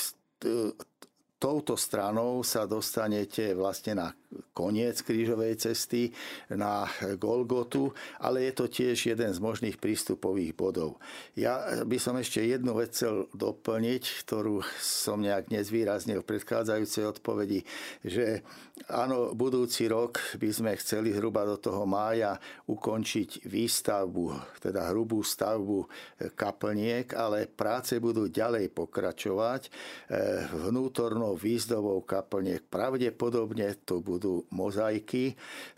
touto 1.38 1.78
stranou 1.78 2.42
sa 2.42 2.66
dostanete 2.66 3.54
vlastne 3.54 3.94
na 3.94 4.08
koniec 4.52 5.00
krížovej 5.02 5.56
cesty 5.56 6.12
na 6.52 6.84
Golgotu, 7.16 7.96
ale 8.20 8.52
je 8.52 8.54
to 8.54 8.66
tiež 8.68 9.16
jeden 9.16 9.32
z 9.32 9.40
možných 9.40 9.80
prístupových 9.80 10.52
bodov. 10.58 11.00
Ja 11.38 11.86
by 11.88 11.98
som 12.02 12.20
ešte 12.20 12.44
jednu 12.44 12.76
vec 12.76 12.92
chcel 12.92 13.30
doplniť, 13.38 14.04
ktorú 14.26 14.66
som 14.82 15.22
nejak 15.22 15.54
nezvýraznil 15.54 16.26
v 16.26 16.30
predchádzajúcej 16.34 17.06
odpovedi, 17.06 17.62
že 18.02 18.42
áno, 18.90 19.38
budúci 19.38 19.86
rok 19.86 20.18
by 20.42 20.50
sme 20.50 20.72
chceli 20.82 21.14
zhruba 21.14 21.46
do 21.46 21.62
toho 21.62 21.86
mája 21.86 22.42
ukončiť 22.66 23.46
výstavbu, 23.46 24.58
teda 24.66 24.90
hrubú 24.90 25.22
stavbu 25.22 25.86
kaplniek, 26.34 27.14
ale 27.14 27.46
práce 27.46 28.02
budú 28.02 28.26
ďalej 28.28 28.74
pokračovať 28.74 29.62
eh, 29.70 30.42
vnútornou 30.68 31.38
výzdobou 31.38 32.02
kaplniek. 32.02 32.66
Pravdepodobne 32.66 33.78
to 33.86 34.02
budú 34.02 34.17
budú 34.18 34.42
mozaiky. 34.50 35.38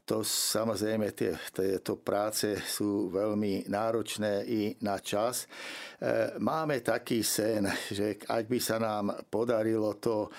To 0.09 0.25
samozrejme, 0.25 1.13
tie, 1.13 1.37
tieto 1.53 2.01
práce 2.01 2.57
sú 2.65 3.13
veľmi 3.13 3.69
náročné 3.69 4.41
i 4.41 4.73
na 4.81 4.97
čas. 4.97 5.45
E, 5.45 6.33
máme 6.41 6.81
taký 6.81 7.21
sen, 7.21 7.69
že 7.93 8.17
ak 8.25 8.49
by 8.49 8.57
sa 8.57 8.81
nám 8.81 9.29
podarilo 9.29 10.01
to 10.01 10.25
e, 10.25 10.29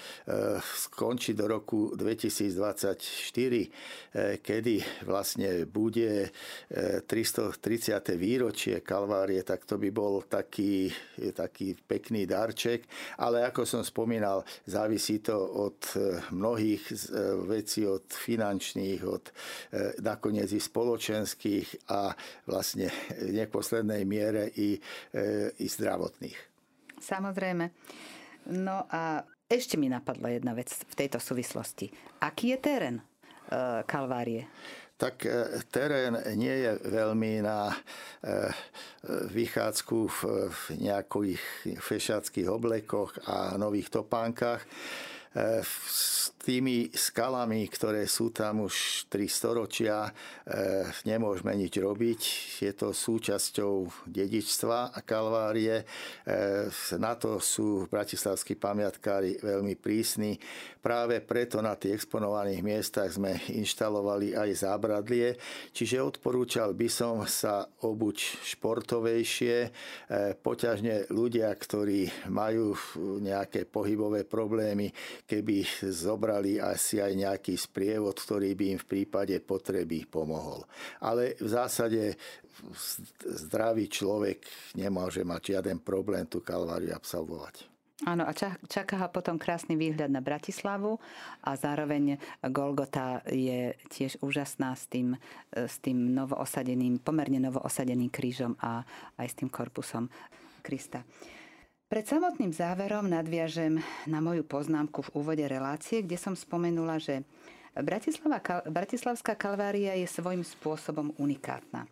skončiť 0.59 1.35
do 1.39 1.47
roku 1.47 1.95
2024, 1.95 2.99
e, 2.99 3.69
kedy 4.43 5.07
vlastne 5.07 5.71
bude 5.71 6.35
330. 7.07 8.19
výročie 8.19 8.83
Kalvárie, 8.83 9.47
tak 9.47 9.71
to 9.71 9.79
by 9.79 9.95
bol 9.95 10.27
taký, 10.27 10.91
taký 11.31 11.79
pekný 11.79 12.27
darček. 12.27 12.91
Ale 13.23 13.47
ako 13.47 13.63
som 13.63 13.87
spomínal, 13.87 14.43
závisí 14.67 15.23
to 15.23 15.39
od 15.39 15.79
mnohých 16.35 16.83
vecí, 17.47 17.87
od 17.91 18.07
finančných, 18.07 19.01
od 19.03 19.25
e, 19.29 19.33
nakoniec 20.01 20.47
i 20.55 20.61
spoločenských 20.63 21.91
a 21.91 22.15
vlastne 22.47 22.89
v 23.19 23.35
neposlednej 23.35 24.07
miere 24.07 24.55
i, 24.55 24.79
e, 25.11 25.51
i 25.59 25.67
zdravotných. 25.67 26.39
Samozrejme. 27.01 27.65
No 28.55 28.87
a 28.87 29.27
ešte 29.51 29.75
mi 29.75 29.91
napadla 29.91 30.31
jedna 30.31 30.55
vec 30.55 30.71
v 30.71 30.95
tejto 30.95 31.19
súvislosti. 31.19 31.91
Aký 32.23 32.55
je 32.55 32.59
terén 32.63 32.97
e, 32.99 33.05
Kalvárie? 33.85 34.47
tak 35.01 35.25
terén 35.73 36.13
nie 36.37 36.53
je 36.61 36.77
veľmi 36.93 37.41
na 37.41 37.73
vychádzku 39.33 39.99
v 40.53 40.63
nejakých 40.77 41.41
fešáckých 41.81 42.45
oblekoch 42.53 43.17
a 43.25 43.57
nových 43.57 43.89
topánkach 43.89 44.61
tými 46.51 46.91
skalami, 46.91 47.63
ktoré 47.71 48.11
sú 48.11 48.35
tam 48.35 48.67
už 48.67 49.07
3 49.07 49.31
storočia, 49.31 50.11
e, 50.11 50.83
nemôžeme 51.07 51.55
nič 51.55 51.79
robiť. 51.79 52.21
Je 52.59 52.75
to 52.75 52.91
súčasťou 52.91 53.87
dedičstva 54.11 54.91
a 54.91 54.99
kalvárie. 54.99 55.79
E, 55.79 55.85
na 56.99 57.15
to 57.15 57.39
sú 57.39 57.87
bratislavskí 57.87 58.59
pamiatkári 58.59 59.39
veľmi 59.39 59.79
prísni. 59.79 60.43
Práve 60.83 61.23
preto 61.23 61.63
na 61.63 61.79
tých 61.79 62.03
exponovaných 62.03 62.67
miestach 62.67 63.15
sme 63.15 63.39
inštalovali 63.55 64.35
aj 64.35 64.67
zábradlie, 64.67 65.39
čiže 65.71 66.03
odporúčal 66.03 66.75
by 66.75 66.89
som 66.91 67.23
sa 67.31 67.71
obuť 67.87 68.43
športovejšie, 68.43 69.57
e, 69.63 69.71
poťažne 70.35 71.15
ľudia, 71.15 71.47
ktorí 71.55 72.27
majú 72.27 72.75
nejaké 73.23 73.71
pohybové 73.71 74.27
problémy, 74.27 74.91
keby 75.31 75.63
zobrali 75.95 76.40
asi 76.63 77.05
aj 77.05 77.13
nejaký 77.13 77.55
sprievod, 77.61 78.17
ktorý 78.17 78.57
by 78.57 78.65
im 78.73 78.79
v 78.81 78.89
prípade 78.89 79.37
potreby 79.45 80.09
pomohol. 80.09 80.65
Ale 81.05 81.37
v 81.37 81.49
zásade 81.53 82.17
zdravý 83.25 83.93
človek 83.93 84.41
nemôže 84.81 85.21
mať 85.21 85.57
žiaden 85.57 85.85
problém 85.85 86.25
tú 86.25 86.41
kalváriu 86.41 86.97
absolvovať. 86.97 87.69
Áno, 88.09 88.25
a 88.25 88.33
čaká 88.65 88.97
ho 88.97 89.13
potom 89.13 89.37
krásny 89.37 89.77
výhľad 89.77 90.09
na 90.09 90.25
Bratislavu 90.25 90.97
a 91.45 91.53
zároveň 91.53 92.17
Golgota 92.49 93.21
je 93.29 93.77
tiež 93.93 94.25
úžasná 94.25 94.73
s 94.73 94.89
tým, 94.89 95.21
s 95.53 95.77
tým 95.85 96.17
novoosadeným, 96.17 97.05
pomerne 97.05 97.37
novoosadeným 97.45 98.09
krížom 98.09 98.57
a 98.57 98.81
aj 99.21 99.27
s 99.29 99.37
tým 99.37 99.53
korpusom 99.53 100.09
Krista. 100.65 101.05
Pred 101.91 102.07
samotným 102.07 102.55
záverom 102.55 103.11
nadviažem 103.11 103.83
na 104.07 104.23
moju 104.23 104.47
poznámku 104.47 105.11
v 105.11 105.13
úvode 105.19 105.43
relácie, 105.43 106.07
kde 106.07 106.15
som 106.15 106.39
spomenula, 106.39 107.03
že 107.03 107.27
Bratislavská 108.71 109.35
kalvária 109.35 109.99
je 109.99 110.07
svojím 110.07 110.47
spôsobom 110.47 111.11
unikátna. 111.19 111.91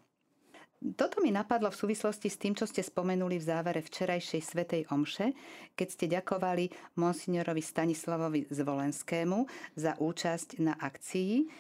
Toto 0.95 1.19
mi 1.19 1.35
napadlo 1.35 1.75
v 1.75 1.81
súvislosti 1.83 2.31
s 2.31 2.39
tým, 2.39 2.55
čo 2.55 2.63
ste 2.71 2.87
spomenuli 2.87 3.43
v 3.43 3.49
závere 3.51 3.83
včerajšej 3.83 4.43
Svetej 4.47 4.83
Omše, 4.87 5.35
keď 5.75 5.89
ste 5.91 6.07
ďakovali 6.07 6.95
monsignorovi 6.95 7.59
Stanislavovi 7.59 8.47
Zvolenskému 8.55 9.51
za 9.75 9.99
účasť 9.99 10.63
na 10.63 10.79
akcii, 10.79 11.51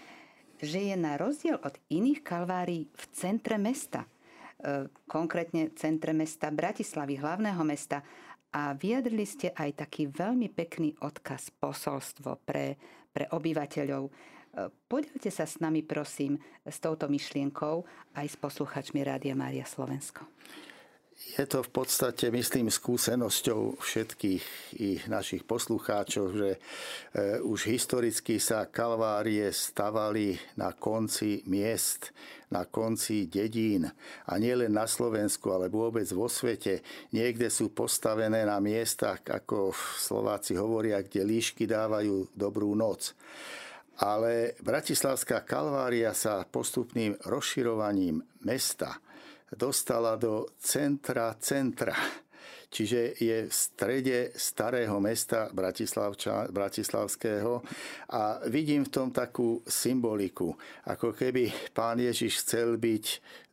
že 0.62 0.78
je 0.78 0.94
na 0.94 1.18
rozdiel 1.18 1.58
od 1.58 1.74
iných 1.90 2.22
kalvárií 2.22 2.86
v 2.86 3.04
centre 3.10 3.58
mesta, 3.58 4.06
e, 4.06 4.86
konkrétne 5.10 5.74
centre 5.74 6.14
mesta 6.14 6.54
Bratislavy, 6.54 7.18
hlavného 7.18 7.66
mesta, 7.66 8.06
a 8.52 8.72
vyjadrili 8.72 9.28
ste 9.28 9.52
aj 9.52 9.84
taký 9.84 10.08
veľmi 10.08 10.48
pekný 10.48 10.96
odkaz, 11.04 11.52
posolstvo 11.60 12.40
pre, 12.44 12.80
pre 13.12 13.28
obyvateľov. 13.28 14.08
Poďte 14.88 15.30
sa 15.30 15.44
s 15.44 15.60
nami, 15.60 15.84
prosím, 15.84 16.40
s 16.64 16.80
touto 16.80 17.06
myšlienkou 17.06 17.84
aj 18.16 18.26
s 18.26 18.36
posluchačmi 18.40 19.04
Rádia 19.04 19.36
Mária 19.36 19.68
Slovensko. 19.68 20.26
Je 21.18 21.42
to 21.50 21.66
v 21.66 21.70
podstate, 21.82 22.30
myslím, 22.30 22.70
skúsenosťou 22.70 23.82
všetkých 23.82 24.44
ich 24.78 25.02
našich 25.10 25.42
poslucháčov, 25.42 26.24
že 26.30 26.50
e, 26.54 26.58
už 27.42 27.66
historicky 27.66 28.38
sa 28.38 28.70
kalvárie 28.70 29.50
stavali 29.50 30.38
na 30.54 30.70
konci 30.78 31.42
miest, 31.50 32.14
na 32.48 32.64
konci 32.64 33.28
dedín 33.28 33.88
a 34.26 34.32
nielen 34.40 34.72
na 34.72 34.88
Slovensku, 34.88 35.52
ale 35.52 35.68
vôbec 35.68 36.08
vo 36.12 36.26
svete. 36.26 36.80
Niekde 37.12 37.52
sú 37.52 37.72
postavené 37.72 38.44
na 38.44 38.58
miestach, 38.58 39.24
ako 39.24 39.72
Slováci 39.76 40.56
hovoria, 40.56 41.04
kde 41.04 41.24
líšky 41.24 41.68
dávajú 41.68 42.32
dobrú 42.32 42.72
noc. 42.72 43.12
Ale 43.98 44.54
Bratislavská 44.62 45.42
kalvária 45.42 46.14
sa 46.14 46.46
postupným 46.46 47.18
rozširovaním 47.26 48.22
mesta 48.46 49.02
dostala 49.56 50.16
do 50.20 50.44
centra 50.60 51.32
centra. 51.40 51.96
Čiže 52.68 53.16
je 53.16 53.48
v 53.48 53.52
strede 53.52 54.36
starého 54.36 55.00
mesta 55.00 55.48
Bratislavského 56.52 57.64
a 58.12 58.44
vidím 58.52 58.84
v 58.84 58.92
tom 58.92 59.08
takú 59.08 59.64
symboliku, 59.64 60.52
ako 60.84 61.16
keby 61.16 61.72
pán 61.72 61.96
Ježiš 61.96 62.44
chcel 62.44 62.76
byť 62.76 63.04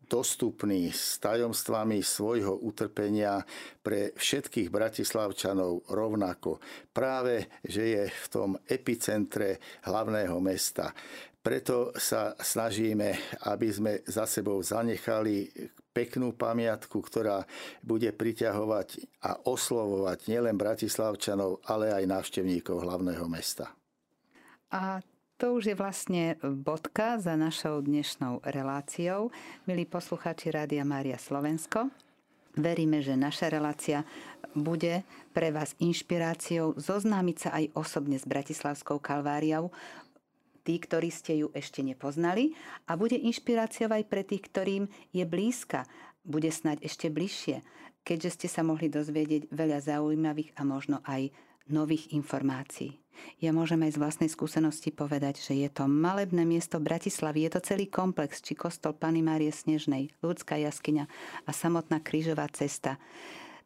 dostupný 0.05 0.93
s 0.93 1.17
tajomstvami 1.17 2.03
svojho 2.03 2.61
utrpenia 2.61 3.41
pre 3.81 4.13
všetkých 4.13 4.69
bratislavčanov 4.69 5.89
rovnako. 5.89 6.61
Práve, 6.93 7.49
že 7.65 7.83
je 7.89 8.03
v 8.05 8.27
tom 8.29 8.53
epicentre 8.69 9.57
hlavného 9.89 10.37
mesta. 10.37 10.93
Preto 11.41 11.93
sa 11.97 12.33
snažíme, 12.37 13.37
aby 13.49 13.69
sme 13.69 14.01
za 14.05 14.25
sebou 14.25 14.61
zanechali 14.65 15.49
peknú 15.95 16.35
pamiatku, 16.35 16.99
ktorá 16.99 17.47
bude 17.79 18.11
priťahovať 18.11 19.23
a 19.23 19.39
oslovovať 19.47 20.27
nielen 20.27 20.59
bratislavčanov, 20.59 21.63
ale 21.63 21.95
aj 21.95 22.03
návštevníkov 22.03 22.83
hlavného 22.83 23.23
mesta. 23.31 23.71
A 24.75 24.99
to 25.39 25.55
už 25.55 25.71
je 25.71 25.75
vlastne 25.75 26.35
bodka 26.43 27.15
za 27.15 27.39
našou 27.39 27.79
dnešnou 27.79 28.43
reláciou. 28.43 29.31
Milí 29.63 29.87
poslucháči 29.87 30.51
Rádia 30.51 30.83
Mária 30.83 31.15
Slovensko, 31.15 31.87
veríme, 32.55 32.99
že 32.99 33.15
naša 33.15 33.51
relácia 33.51 34.03
bude 34.55 35.03
pre 35.35 35.51
vás 35.51 35.75
inšpiráciou 35.83 36.79
zoznámiť 36.79 37.37
sa 37.39 37.49
aj 37.59 37.65
osobne 37.75 38.15
s 38.15 38.23
Bratislavskou 38.23 38.99
kalváriou, 39.03 39.75
tí, 40.65 40.81
ktorí 40.81 41.13
ste 41.13 41.45
ju 41.45 41.47
ešte 41.53 41.85
nepoznali 41.85 42.57
a 42.89 42.97
bude 42.97 43.15
inšpiráciou 43.15 43.93
aj 43.93 44.03
pre 44.09 44.25
tých, 44.25 44.49
ktorým 44.49 44.89
je 45.13 45.23
blízka, 45.23 45.85
bude 46.25 46.49
snať 46.49 46.81
ešte 46.81 47.07
bližšie, 47.13 47.61
keďže 48.01 48.29
ste 48.41 48.47
sa 48.49 48.65
mohli 48.65 48.89
dozvedieť 48.89 49.53
veľa 49.53 49.79
zaujímavých 49.85 50.57
a 50.57 50.61
možno 50.65 51.05
aj 51.05 51.29
nových 51.69 52.13
informácií. 52.13 52.97
Ja 53.39 53.55
môžem 53.55 53.79
aj 53.87 53.95
z 53.95 54.01
vlastnej 54.01 54.29
skúsenosti 54.29 54.91
povedať, 54.91 55.39
že 55.39 55.55
je 55.55 55.69
to 55.71 55.87
malebné 55.87 56.43
miesto 56.43 56.83
Bratislavy, 56.83 57.47
je 57.47 57.51
to 57.55 57.61
celý 57.63 57.87
komplex, 57.87 58.43
či 58.43 58.59
kostol 58.59 58.91
Pany 58.91 59.23
Márie 59.23 59.49
Snežnej, 59.55 60.11
ľudská 60.19 60.59
jaskyňa 60.59 61.07
a 61.47 61.51
samotná 61.55 62.03
krížová 62.03 62.45
cesta. 62.51 62.99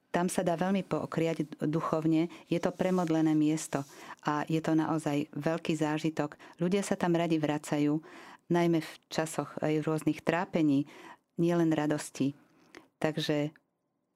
Tam 0.09 0.25
sa 0.25 0.41
dá 0.41 0.57
veľmi 0.57 0.81
pookriať 0.89 1.61
duchovne, 1.69 2.33
je 2.49 2.57
to 2.57 2.73
premodlené 2.73 3.37
miesto 3.37 3.85
a 4.25 4.41
je 4.49 4.57
to 4.57 4.73
naozaj 4.73 5.29
veľký 5.37 5.77
zážitok. 5.77 6.33
Ľudia 6.57 6.81
sa 6.81 6.97
tam 6.97 7.13
radi 7.13 7.37
vracajú, 7.37 8.01
najmä 8.49 8.81
v 8.81 8.91
časoch 9.13 9.53
aj 9.61 9.85
rôznych 9.85 10.25
trápení, 10.25 10.89
nielen 11.37 11.69
radosti. 11.69 12.33
Takže 12.97 13.53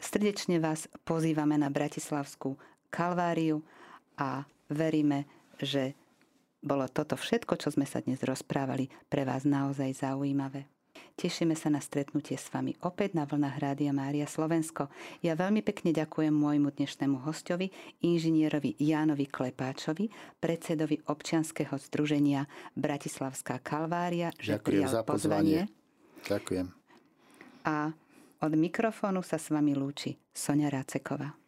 srdečne 0.01 0.57
vás 0.57 0.89
pozývame 1.05 1.61
na 1.61 1.69
Bratislavskú 1.69 2.57
kalváriu 2.89 3.61
a 4.17 4.49
veríme, 4.73 5.29
že 5.61 5.93
bolo 6.63 6.89
toto 6.89 7.13
všetko, 7.13 7.53
čo 7.61 7.69
sme 7.69 7.85
sa 7.85 8.01
dnes 8.01 8.17
rozprávali, 8.25 8.89
pre 9.07 9.23
vás 9.29 9.45
naozaj 9.45 9.93
zaujímavé. 9.93 10.72
Tešíme 11.13 11.53
sa 11.53 11.69
na 11.69 11.77
stretnutie 11.77 12.33
s 12.41 12.49
vami 12.49 12.73
opäť 12.81 13.13
na 13.13 13.29
vlnách 13.29 13.57
Rádia 13.61 13.93
Mária 13.93 14.25
Slovensko. 14.25 14.89
Ja 15.21 15.37
veľmi 15.37 15.61
pekne 15.61 15.93
ďakujem 15.93 16.33
môjmu 16.33 16.73
dnešnému 16.73 17.21
hostovi, 17.21 17.69
inžinierovi 18.01 18.73
Jánovi 18.81 19.29
Klepáčovi, 19.29 20.09
predsedovi 20.41 21.05
občianskeho 21.05 21.77
združenia 21.77 22.49
Bratislavská 22.73 23.61
Kalvária, 23.61 24.33
že 24.41 24.57
ďakujem 24.57 24.65
prijal 24.65 24.89
za 24.89 25.01
pozvanie. 25.05 25.61
Ďakujem. 26.25 26.67
A 27.69 27.93
od 28.41 28.53
mikrofónu 28.57 29.21
sa 29.21 29.37
s 29.37 29.53
vami 29.53 29.77
lúči 29.77 30.17
Sonia 30.33 30.73
Ráceková. 30.73 31.42